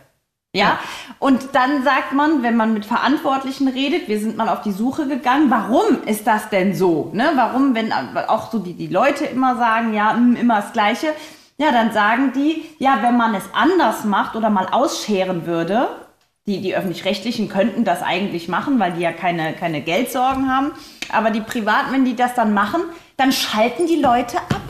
Ja? 0.54 0.78
Und 1.18 1.54
dann 1.54 1.84
sagt 1.84 2.14
man, 2.14 2.42
wenn 2.42 2.56
man 2.56 2.72
mit 2.72 2.86
Verantwortlichen 2.86 3.68
redet, 3.68 4.08
wir 4.08 4.18
sind 4.18 4.38
mal 4.38 4.48
auf 4.48 4.62
die 4.62 4.72
Suche 4.72 5.06
gegangen, 5.06 5.50
warum 5.50 6.02
ist 6.06 6.26
das 6.26 6.48
denn 6.48 6.74
so? 6.74 7.10
Ne? 7.12 7.32
Warum, 7.34 7.74
wenn 7.74 7.92
auch 7.92 8.50
so 8.50 8.58
die, 8.58 8.72
die 8.72 8.86
Leute 8.86 9.26
immer 9.26 9.56
sagen, 9.56 9.92
ja, 9.92 10.14
hm, 10.14 10.34
immer 10.34 10.62
das 10.62 10.72
Gleiche. 10.72 11.08
Ja, 11.58 11.72
dann 11.72 11.92
sagen 11.92 12.32
die, 12.34 12.64
ja, 12.78 12.98
wenn 13.02 13.18
man 13.18 13.34
es 13.34 13.44
anders 13.52 14.04
macht 14.04 14.34
oder 14.34 14.48
mal 14.48 14.68
ausscheren 14.70 15.46
würde, 15.46 15.88
die, 16.46 16.60
die 16.60 16.76
öffentlich-rechtlichen 16.76 17.48
könnten 17.48 17.84
das 17.84 18.02
eigentlich 18.02 18.48
machen, 18.48 18.78
weil 18.78 18.92
die 18.92 19.00
ja 19.00 19.12
keine, 19.12 19.52
keine 19.54 19.80
Geldsorgen 19.80 20.48
haben. 20.48 20.72
Aber 21.08 21.30
die 21.30 21.40
Privaten, 21.40 21.92
wenn 21.92 22.04
die 22.04 22.14
das 22.14 22.34
dann 22.34 22.54
machen, 22.54 22.82
dann 23.16 23.32
schalten 23.32 23.86
die 23.86 23.96
Leute 23.96 24.38
ab. 24.38 24.60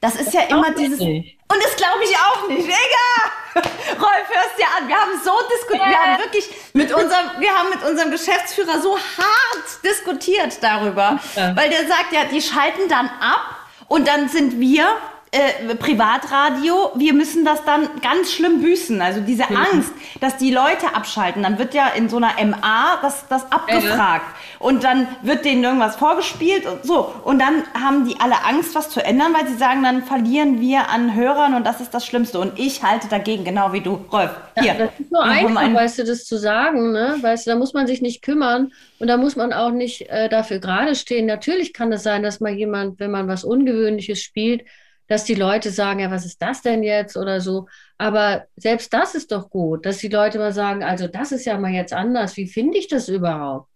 Das 0.00 0.16
ist 0.16 0.26
das 0.26 0.34
ja 0.34 0.40
immer 0.42 0.72
dieses. 0.72 1.00
Nicht. 1.00 1.38
Und 1.48 1.62
das 1.62 1.76
glaube 1.76 2.02
ich 2.02 2.16
auch 2.16 2.48
nicht. 2.48 2.66
Egal! 2.66 3.62
Rolf, 3.98 4.28
hörst 4.28 4.58
dir 4.58 4.66
an. 4.76 4.88
Wir 4.88 4.96
haben 4.96 5.12
so 5.24 5.32
diskutiert. 5.54 5.88
Wir 5.88 5.98
haben 5.98 6.18
wirklich 6.18 6.50
mit 6.74 6.92
unserem, 6.92 7.30
wir 7.38 7.50
haben 7.50 7.70
mit 7.70 7.82
unserem 7.88 8.10
Geschäftsführer 8.10 8.80
so 8.80 8.96
hart 8.98 9.84
diskutiert 9.84 10.58
darüber. 10.60 11.18
Ja. 11.36 11.56
Weil 11.56 11.70
der 11.70 11.86
sagt 11.86 12.12
ja, 12.12 12.24
die 12.24 12.42
schalten 12.42 12.88
dann 12.88 13.06
ab 13.20 13.56
und 13.88 14.06
dann 14.06 14.28
sind 14.28 14.60
wir 14.60 14.88
äh, 15.36 15.74
Privatradio, 15.74 16.92
wir 16.96 17.12
müssen 17.14 17.44
das 17.44 17.64
dann 17.64 17.88
ganz 18.02 18.32
schlimm 18.32 18.60
büßen. 18.62 19.00
Also 19.02 19.20
diese 19.20 19.44
Mhm. 19.48 19.56
Angst, 19.56 19.92
dass 20.20 20.36
die 20.36 20.50
Leute 20.50 20.94
abschalten. 20.94 21.42
Dann 21.42 21.58
wird 21.58 21.74
ja 21.74 21.88
in 21.88 22.08
so 22.08 22.16
einer 22.16 22.38
MA 22.44 22.98
das, 23.02 23.26
das 23.28 23.50
abgefragt. 23.52 24.24
Und 24.58 24.84
dann 24.84 25.06
wird 25.22 25.44
denen 25.44 25.62
irgendwas 25.64 25.96
vorgespielt 25.96 26.64
und 26.66 26.84
so. 26.84 27.12
Und 27.24 27.38
dann 27.40 27.62
haben 27.80 28.06
die 28.08 28.18
alle 28.20 28.44
Angst, 28.44 28.74
was 28.74 28.90
zu 28.90 29.04
ändern, 29.04 29.34
weil 29.34 29.46
sie 29.48 29.56
sagen, 29.56 29.82
dann 29.82 30.02
verlieren 30.04 30.60
wir 30.60 30.88
an 30.88 31.14
Hörern 31.14 31.54
und 31.54 31.64
das 31.66 31.80
ist 31.80 31.92
das 31.92 32.06
Schlimmste. 32.06 32.38
Und 32.40 32.58
ich 32.58 32.82
halte 32.82 33.08
dagegen, 33.08 33.44
genau 33.44 33.72
wie 33.72 33.80
du. 33.82 33.94
Rolf, 34.10 34.30
hier. 34.58 34.74
Ja, 34.74 34.74
das 34.74 34.90
ist 34.98 35.12
haben 35.14 35.30
einfach, 35.30 35.60
ein- 35.60 35.74
weißt 35.74 35.98
du, 35.98 36.04
das 36.04 36.24
zu 36.24 36.38
sagen, 36.38 36.92
ne? 36.92 37.16
Weißt 37.20 37.46
du, 37.46 37.50
da 37.50 37.56
muss 37.56 37.74
man 37.74 37.86
sich 37.86 38.00
nicht 38.00 38.22
kümmern 38.22 38.72
und 38.98 39.08
da 39.08 39.16
muss 39.16 39.36
man 39.36 39.52
auch 39.52 39.70
nicht 39.70 40.08
äh, 40.08 40.28
dafür 40.28 40.58
gerade 40.58 40.94
stehen. 40.94 41.26
Natürlich 41.26 41.72
kann 41.74 41.92
es 41.92 42.02
sein, 42.02 42.22
dass 42.22 42.40
mal 42.40 42.52
jemand, 42.52 42.98
wenn 42.98 43.10
man 43.10 43.28
was 43.28 43.44
Ungewöhnliches 43.44 44.22
spielt, 44.22 44.62
dass 45.08 45.24
die 45.24 45.34
Leute 45.34 45.70
sagen, 45.70 46.00
ja, 46.00 46.10
was 46.10 46.24
ist 46.26 46.40
das 46.42 46.62
denn 46.62 46.82
jetzt 46.82 47.16
oder 47.16 47.40
so. 47.40 47.66
Aber 47.98 48.44
selbst 48.56 48.92
das 48.92 49.14
ist 49.14 49.32
doch 49.32 49.50
gut, 49.50 49.86
dass 49.86 49.98
die 49.98 50.08
Leute 50.08 50.38
mal 50.38 50.52
sagen, 50.52 50.82
also 50.82 51.06
das 51.08 51.32
ist 51.32 51.44
ja 51.44 51.58
mal 51.58 51.70
jetzt 51.72 51.92
anders. 51.92 52.36
Wie 52.36 52.46
finde 52.48 52.78
ich 52.78 52.88
das 52.88 53.08
überhaupt? 53.08 53.68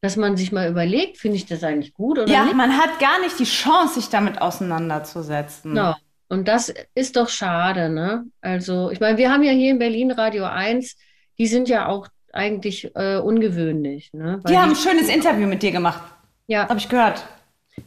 Dass 0.00 0.16
man 0.16 0.36
sich 0.36 0.52
mal 0.52 0.70
überlegt, 0.70 1.18
finde 1.18 1.36
ich 1.38 1.46
das 1.46 1.64
eigentlich 1.64 1.92
gut 1.92 2.18
oder 2.20 2.30
Ja, 2.32 2.44
nicht? 2.44 2.54
man 2.54 2.76
hat 2.78 3.00
gar 3.00 3.20
nicht 3.20 3.38
die 3.40 3.44
Chance, 3.44 3.94
sich 3.94 4.08
damit 4.08 4.40
auseinanderzusetzen. 4.40 5.72
Genau. 5.74 5.94
Und 6.28 6.46
das 6.46 6.72
ist 6.94 7.16
doch 7.16 7.28
schade, 7.28 7.88
ne? 7.88 8.26
Also, 8.40 8.90
ich 8.90 9.00
meine, 9.00 9.16
wir 9.18 9.32
haben 9.32 9.42
ja 9.42 9.50
hier 9.52 9.70
in 9.70 9.78
Berlin 9.78 10.10
Radio 10.12 10.44
1, 10.44 10.94
die 11.38 11.46
sind 11.46 11.68
ja 11.68 11.88
auch 11.88 12.06
eigentlich 12.32 12.94
äh, 12.94 13.16
ungewöhnlich, 13.16 14.12
ne? 14.12 14.38
Weil 14.42 14.52
Die 14.52 14.58
haben 14.58 14.70
ein 14.70 14.76
schönes 14.76 15.08
Interview 15.08 15.48
mit 15.48 15.62
dir 15.62 15.72
gemacht. 15.72 16.02
ja, 16.46 16.68
Habe 16.68 16.78
ich 16.78 16.88
gehört. 16.88 17.24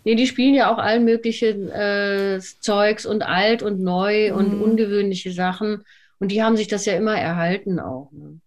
Nee, 0.04 0.16
die 0.16 0.28
spielen 0.28 0.54
ja 0.54 0.74
auch 0.74 0.78
allen 0.78 1.06
möglichen 1.06 1.70
äh, 1.70 2.40
Zeugs 2.60 3.06
und 3.06 3.24
alt 3.24 3.64
und 3.64 3.80
neu 3.82 4.34
und 4.34 4.54
Mhm. 4.54 4.62
ungewöhnliche 4.62 5.32
Sachen. 5.32 5.84
Und 6.20 6.32
die 6.32 6.44
haben 6.44 6.58
sich 6.58 6.68
das 6.68 6.86
ja 6.86 6.94
immer 6.96 7.16
erhalten 7.18 7.80
auch. 7.80 8.12
Ne? 8.12 8.40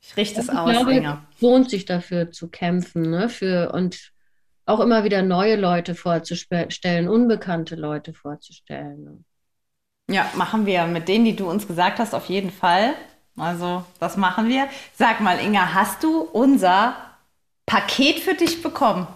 Ich 0.00 0.16
richte 0.16 0.40
es 0.40 0.48
Ich 0.48 0.54
aus, 0.54 0.70
glaube, 0.70 0.92
Inga. 0.94 1.22
es 1.34 1.40
lohnt 1.42 1.70
sich 1.70 1.84
dafür 1.84 2.30
zu 2.30 2.48
kämpfen, 2.48 3.02
ne? 3.10 3.28
Für, 3.28 3.72
und 3.72 4.12
auch 4.66 4.80
immer 4.80 5.04
wieder 5.04 5.22
neue 5.22 5.56
Leute 5.56 5.94
vorzustellen, 5.94 7.08
unbekannte 7.08 7.76
Leute 7.76 8.12
vorzustellen. 8.14 9.04
Ne? 9.04 10.14
Ja, 10.14 10.30
machen 10.34 10.66
wir. 10.66 10.86
Mit 10.86 11.08
denen, 11.08 11.24
die 11.24 11.36
du 11.36 11.48
uns 11.48 11.66
gesagt 11.66 11.98
hast, 11.98 12.14
auf 12.14 12.26
jeden 12.26 12.50
Fall. 12.50 12.94
Also, 13.36 13.84
das 14.00 14.16
machen 14.16 14.48
wir. 14.48 14.68
Sag 14.94 15.20
mal, 15.20 15.38
Inga, 15.38 15.74
hast 15.74 16.02
du 16.02 16.20
unser 16.20 16.96
Paket 17.66 18.18
für 18.20 18.34
dich 18.34 18.62
bekommen? 18.62 19.06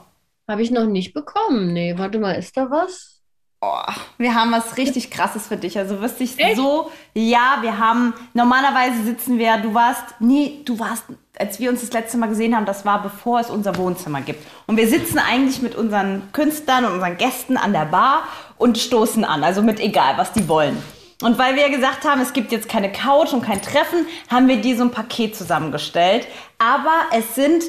Habe 0.48 0.62
ich 0.62 0.70
noch 0.70 0.87
nicht 0.87 1.12
bekommen. 1.12 1.72
Nee, 1.72 1.94
warte 1.96 2.18
mal, 2.18 2.32
ist 2.32 2.56
da 2.56 2.70
was? 2.70 3.16
Oh, 3.61 3.92
wir 4.18 4.35
haben 4.35 4.52
was 4.52 4.76
richtig 4.76 5.11
krasses 5.11 5.48
für 5.48 5.56
dich. 5.56 5.78
Also 5.78 6.00
wirst 6.00 6.20
dich 6.20 6.38
Echt? 6.38 6.56
so, 6.56 6.90
ja, 7.14 7.59
wir 7.62 7.78
haben, 7.78 8.14
normalerweise 8.35 9.02
sitzen 9.02 9.38
wir, 9.38 9.56
du 9.56 9.74
warst, 9.74 10.04
nee, 10.20 10.61
du 10.64 10.78
warst, 10.78 11.04
als 11.38 11.59
wir 11.59 11.70
uns 11.70 11.80
das 11.80 11.92
letzte 11.92 12.18
Mal 12.18 12.28
gesehen 12.28 12.54
haben, 12.54 12.66
das 12.66 12.85
war 12.85 13.02
bevor 13.02 13.40
es 13.40 13.50
unser 13.50 13.76
Wohnzimmer 13.76 14.20
gibt. 14.20 14.46
Und 14.66 14.76
wir 14.76 14.87
sitzen 14.87 15.18
eigentlich 15.18 15.62
mit 15.62 15.74
unseren 15.74 16.30
Künstlern 16.32 16.85
und 16.85 16.92
unseren 16.92 17.16
Gästen 17.16 17.56
an 17.56 17.72
der 17.72 17.87
Bar 17.87 18.24
und 18.59 18.78
stoßen 18.78 19.24
an, 19.24 19.42
also 19.42 19.62
mit 19.62 19.80
egal, 19.80 20.18
was 20.18 20.32
die 20.32 20.48
wollen. 20.48 20.80
Und 21.22 21.38
weil 21.38 21.56
wir 21.56 21.70
gesagt 21.70 22.04
haben, 22.04 22.20
es 22.20 22.35
gibt 22.35 22.52
jetzt 22.52 22.68
keine 22.68 22.92
Couch 22.92 23.32
und 23.32 23.42
kein 23.42 23.62
Treffen, 23.62 24.06
haben 24.30 24.48
wir 24.48 24.61
dir 24.61 24.76
so 24.76 24.82
ein 24.82 24.90
Paket 24.90 25.35
zusammengestellt. 25.35 26.26
Aber 26.59 27.06
es 27.11 27.35
sind 27.35 27.64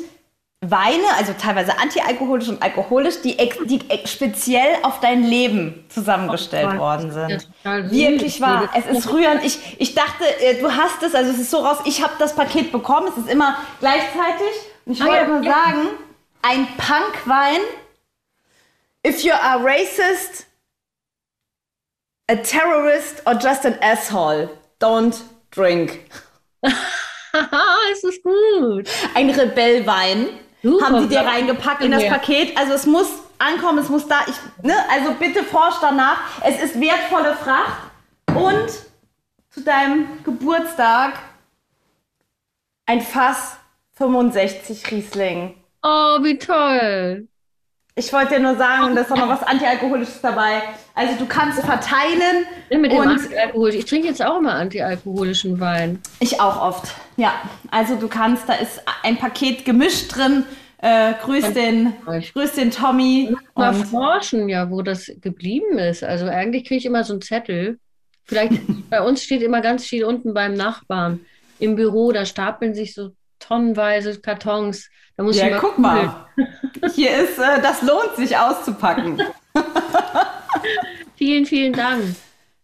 Weine, 0.61 1.03
also 1.17 1.33
teilweise 1.33 1.77
antialkoholisch 1.77 2.47
und 2.49 2.63
alkoholisch, 2.63 3.21
die, 3.21 3.37
die 3.65 3.79
speziell 4.07 4.77
auf 4.81 4.99
dein 5.01 5.23
Leben 5.23 5.85
zusammengestellt 5.87 6.71
Gott, 6.71 6.79
worden 6.79 7.11
sind. 7.11 7.47
Wirklich 7.91 8.41
wahr. 8.41 8.67
Es 8.73 8.87
ist 8.87 9.11
rührend. 9.13 9.43
Ich, 9.43 9.79
ich 9.79 9.93
dachte, 9.93 10.23
äh, 10.41 10.59
du 10.59 10.71
hast 10.75 11.03
es, 11.03 11.13
also 11.13 11.29
es 11.31 11.37
ist 11.39 11.51
so 11.51 11.59
raus, 11.59 11.77
ich 11.85 12.01
habe 12.01 12.13
das 12.17 12.35
Paket 12.35 12.71
bekommen, 12.71 13.07
es 13.09 13.17
ist 13.17 13.29
immer 13.29 13.55
gleichzeitig. 13.79 14.47
Und 14.85 14.93
ich 14.93 15.01
Ah, 15.03 15.05
wollte 15.05 15.21
ja, 15.21 15.27
nur 15.27 15.43
ja. 15.43 15.51
sagen, 15.51 15.89
ein 16.41 16.67
Punkwein, 16.75 17.59
if 19.05 19.21
you 19.23 19.33
are 19.33 19.63
racist, 19.63 20.47
a 22.31 22.35
terrorist 22.35 23.21
or 23.27 23.33
just 23.33 23.63
an 23.63 23.75
asshole, 23.81 24.49
don't 24.79 25.21
drink. 25.51 25.99
Es 27.91 28.03
ist 28.03 28.23
gut. 28.23 28.89
Ein 29.13 29.29
Rebellwein 29.29 30.27
Super, 30.63 30.85
haben 30.85 31.01
sie 31.01 31.07
dir 31.09 31.21
reingepackt 31.21 31.83
in 31.83 31.91
das 31.91 32.03
Ja. 32.03 32.09
Paket. 32.09 32.57
Also 32.57 32.73
es 32.73 32.85
muss 32.85 33.07
ankommen, 33.37 33.77
es 33.79 33.89
muss 33.89 34.07
da. 34.07 34.21
Ich, 34.27 34.35
ne? 34.65 34.73
Also 34.91 35.13
bitte 35.13 35.43
forsch 35.43 35.75
danach. 35.81 36.17
Es 36.43 36.61
ist 36.61 36.79
wertvolle 36.79 37.35
Fracht. 37.35 37.83
Und 38.35 38.67
zu 39.49 39.61
deinem 39.61 40.23
Geburtstag 40.23 41.13
ein 42.85 43.01
Fass 43.01 43.57
65 43.93 44.91
Riesling. 44.91 45.55
Oh, 45.83 46.17
wie 46.23 46.37
toll. 46.37 47.27
Ich 47.97 48.13
wollte 48.13 48.35
dir 48.35 48.39
nur 48.41 48.55
sagen, 48.57 48.93
da 48.95 49.01
ist 49.01 49.11
auch 49.11 49.17
noch 49.17 49.27
was 49.27 49.41
Antialkoholisches 49.41 50.21
dabei. 50.21 50.61
Also 50.93 51.15
du 51.17 51.25
kannst 51.25 51.59
verteilen. 51.61 52.45
Mit 52.69 52.91
dem. 52.91 53.69
Ich 53.69 53.85
trinke 53.85 54.07
jetzt 54.07 54.23
auch 54.23 54.37
immer 54.37 54.53
antialkoholischen 54.53 55.59
Wein. 55.59 55.99
ich 56.19 56.39
auch 56.39 56.61
oft. 56.61 56.93
Ja, 57.15 57.33
also 57.71 57.95
du 57.95 58.07
kannst, 58.07 58.47
da 58.47 58.53
ist 58.53 58.83
ein 59.01 59.17
Paket 59.17 59.65
gemischt 59.65 60.15
drin. 60.15 60.45
Äh, 60.77 61.15
grüß, 61.23 61.53
den, 61.53 61.93
grüß 62.05 62.51
den 62.53 62.69
Tommy. 62.69 63.35
Mal 63.55 63.73
forschen, 63.73 64.47
ja, 64.47 64.69
wo 64.69 64.83
das 64.83 65.11
geblieben 65.19 65.79
ist. 65.79 66.03
Also 66.03 66.27
eigentlich 66.27 66.65
kriege 66.65 66.77
ich 66.77 66.85
immer 66.85 67.03
so 67.03 67.13
einen 67.13 67.23
Zettel. 67.23 67.79
Vielleicht 68.25 68.61
bei 68.91 69.01
uns 69.01 69.23
steht 69.23 69.41
immer 69.41 69.61
ganz 69.61 69.85
viel 69.85 70.05
unten 70.05 70.35
beim 70.35 70.53
Nachbarn 70.53 71.21
im 71.57 71.75
Büro. 71.75 72.11
Da 72.11 72.25
stapeln 72.25 72.75
sich 72.75 72.93
so 72.93 73.09
tonnenweise 73.39 74.19
Kartons. 74.19 74.89
Da 75.15 75.23
muss 75.23 75.35
ich 75.37 75.41
Ja, 75.43 75.49
mal 75.49 75.59
guck 75.59 75.77
mal. 75.79 76.27
Hier 76.93 77.11
ist, 77.17 77.39
äh, 77.39 77.61
das 77.61 77.81
lohnt 77.81 78.15
sich 78.15 78.37
auszupacken. 78.37 79.21
Vielen, 81.15 81.45
vielen 81.45 81.73
Dank. 81.73 82.03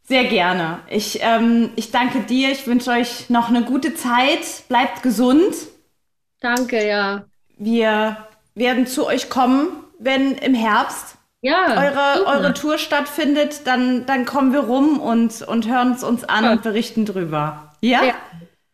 Sehr 0.04 0.26
gerne. 0.26 0.80
Ich, 0.90 1.20
ähm, 1.22 1.72
ich 1.76 1.92
danke 1.92 2.20
dir. 2.22 2.52
Ich 2.52 2.68
wünsche 2.68 2.92
euch 2.92 3.30
noch 3.30 3.50
eine 3.50 3.64
gute 3.64 3.96
Zeit. 3.96 4.68
Bleibt 4.68 5.02
gesund. 5.02 5.56
Danke, 6.42 6.86
ja. 6.86 7.26
Wir 7.58 8.18
werden 8.54 8.86
zu 8.86 9.08
euch 9.08 9.30
kommen, 9.30 9.70
wenn 10.00 10.34
im 10.36 10.54
Herbst 10.54 11.16
Ja. 11.42 11.66
eure, 11.82 12.18
super. 12.20 12.32
eure 12.32 12.54
Tour 12.54 12.78
stattfindet. 12.78 13.62
Dann, 13.66 14.06
dann 14.06 14.26
kommen 14.26 14.54
wir 14.54 14.60
rum 14.62 15.00
und, 15.00 15.42
und 15.42 15.68
hören 15.68 15.94
es 15.94 16.04
uns 16.04 16.24
an 16.26 16.44
Ja. 16.44 16.52
und 16.52 16.62
berichten 16.64 17.06
drüber. 17.06 17.74
Ja? 17.82 18.04
Ja. 18.04 18.14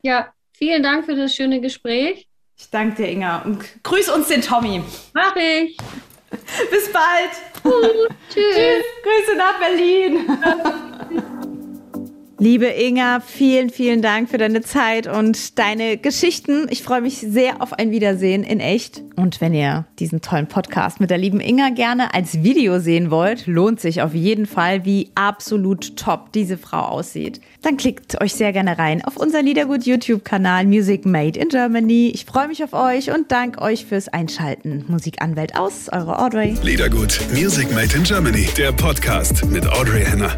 ja, 0.01 0.27
vielen 0.59 0.83
Dank 0.83 1.05
für 1.05 1.15
das 1.15 1.33
schöne 1.33 1.61
Gespräch. 1.61 2.27
Ich 2.57 2.69
danke 2.69 3.03
dir, 3.03 3.09
Inga. 3.09 3.43
Und 3.43 3.63
grüß 3.81 4.09
uns 4.09 4.27
den 4.27 4.41
Tommy. 4.41 4.83
Mach 5.13 5.35
ich. 5.37 5.77
Bis 6.69 6.91
bald. 6.91 7.31
Tschüss. 8.29 8.43
Tschüss. 8.43 8.83
Grüße 9.01 9.37
nach 9.37 9.57
Berlin. 9.57 10.27
Liebe 12.41 12.67
Inga, 12.67 13.19
vielen, 13.19 13.69
vielen 13.69 14.01
Dank 14.01 14.29
für 14.29 14.37
deine 14.37 14.61
Zeit 14.61 15.07
und 15.07 15.59
deine 15.59 15.97
Geschichten. 15.97 16.67
Ich 16.69 16.83
freue 16.83 17.01
mich 17.01 17.17
sehr 17.17 17.61
auf 17.61 17.73
ein 17.73 17.91
Wiedersehen 17.91 18.43
in 18.43 18.61
echt. 18.61 19.01
Und 19.17 19.41
wenn 19.41 19.53
ihr 19.53 19.85
diesen 19.99 20.21
tollen 20.21 20.47
Podcast 20.47 21.01
mit 21.01 21.09
der 21.09 21.17
lieben 21.17 21.41
Inga 21.41 21.69
gerne 21.69 22.13
als 22.13 22.43
Video 22.43 22.79
sehen 22.79 23.11
wollt, 23.11 23.45
lohnt 23.45 23.81
sich 23.81 24.01
auf 24.01 24.13
jeden 24.13 24.45
Fall, 24.45 24.85
wie 24.85 25.11
absolut 25.15 25.97
top 25.97 26.31
diese 26.31 26.57
Frau 26.57 26.79
aussieht. 26.79 27.41
Dann 27.61 27.75
klickt 27.77 28.21
euch 28.21 28.33
sehr 28.33 28.53
gerne 28.53 28.77
rein 28.77 29.03
auf 29.03 29.17
unser 29.17 29.41
Liedergut 29.41 29.85
YouTube-Kanal 29.85 30.65
Music 30.65 31.05
Made 31.05 31.37
in 31.37 31.49
Germany. 31.49 32.11
Ich 32.13 32.25
freue 32.25 32.47
mich 32.47 32.63
auf 32.63 32.73
euch 32.73 33.11
und 33.11 33.31
danke 33.31 33.61
euch 33.61 33.85
fürs 33.85 34.07
Einschalten. 34.07 34.85
Musikanwält 34.87 35.57
aus, 35.57 35.89
eure 35.91 36.19
Audrey. 36.19 36.57
Liedergut 36.63 37.19
Music 37.33 37.69
Made 37.73 37.95
in 37.95 38.03
Germany, 38.03 38.47
der 38.57 38.71
Podcast 38.71 39.45
mit 39.45 39.67
Audrey 39.67 40.05
Henner. 40.05 40.35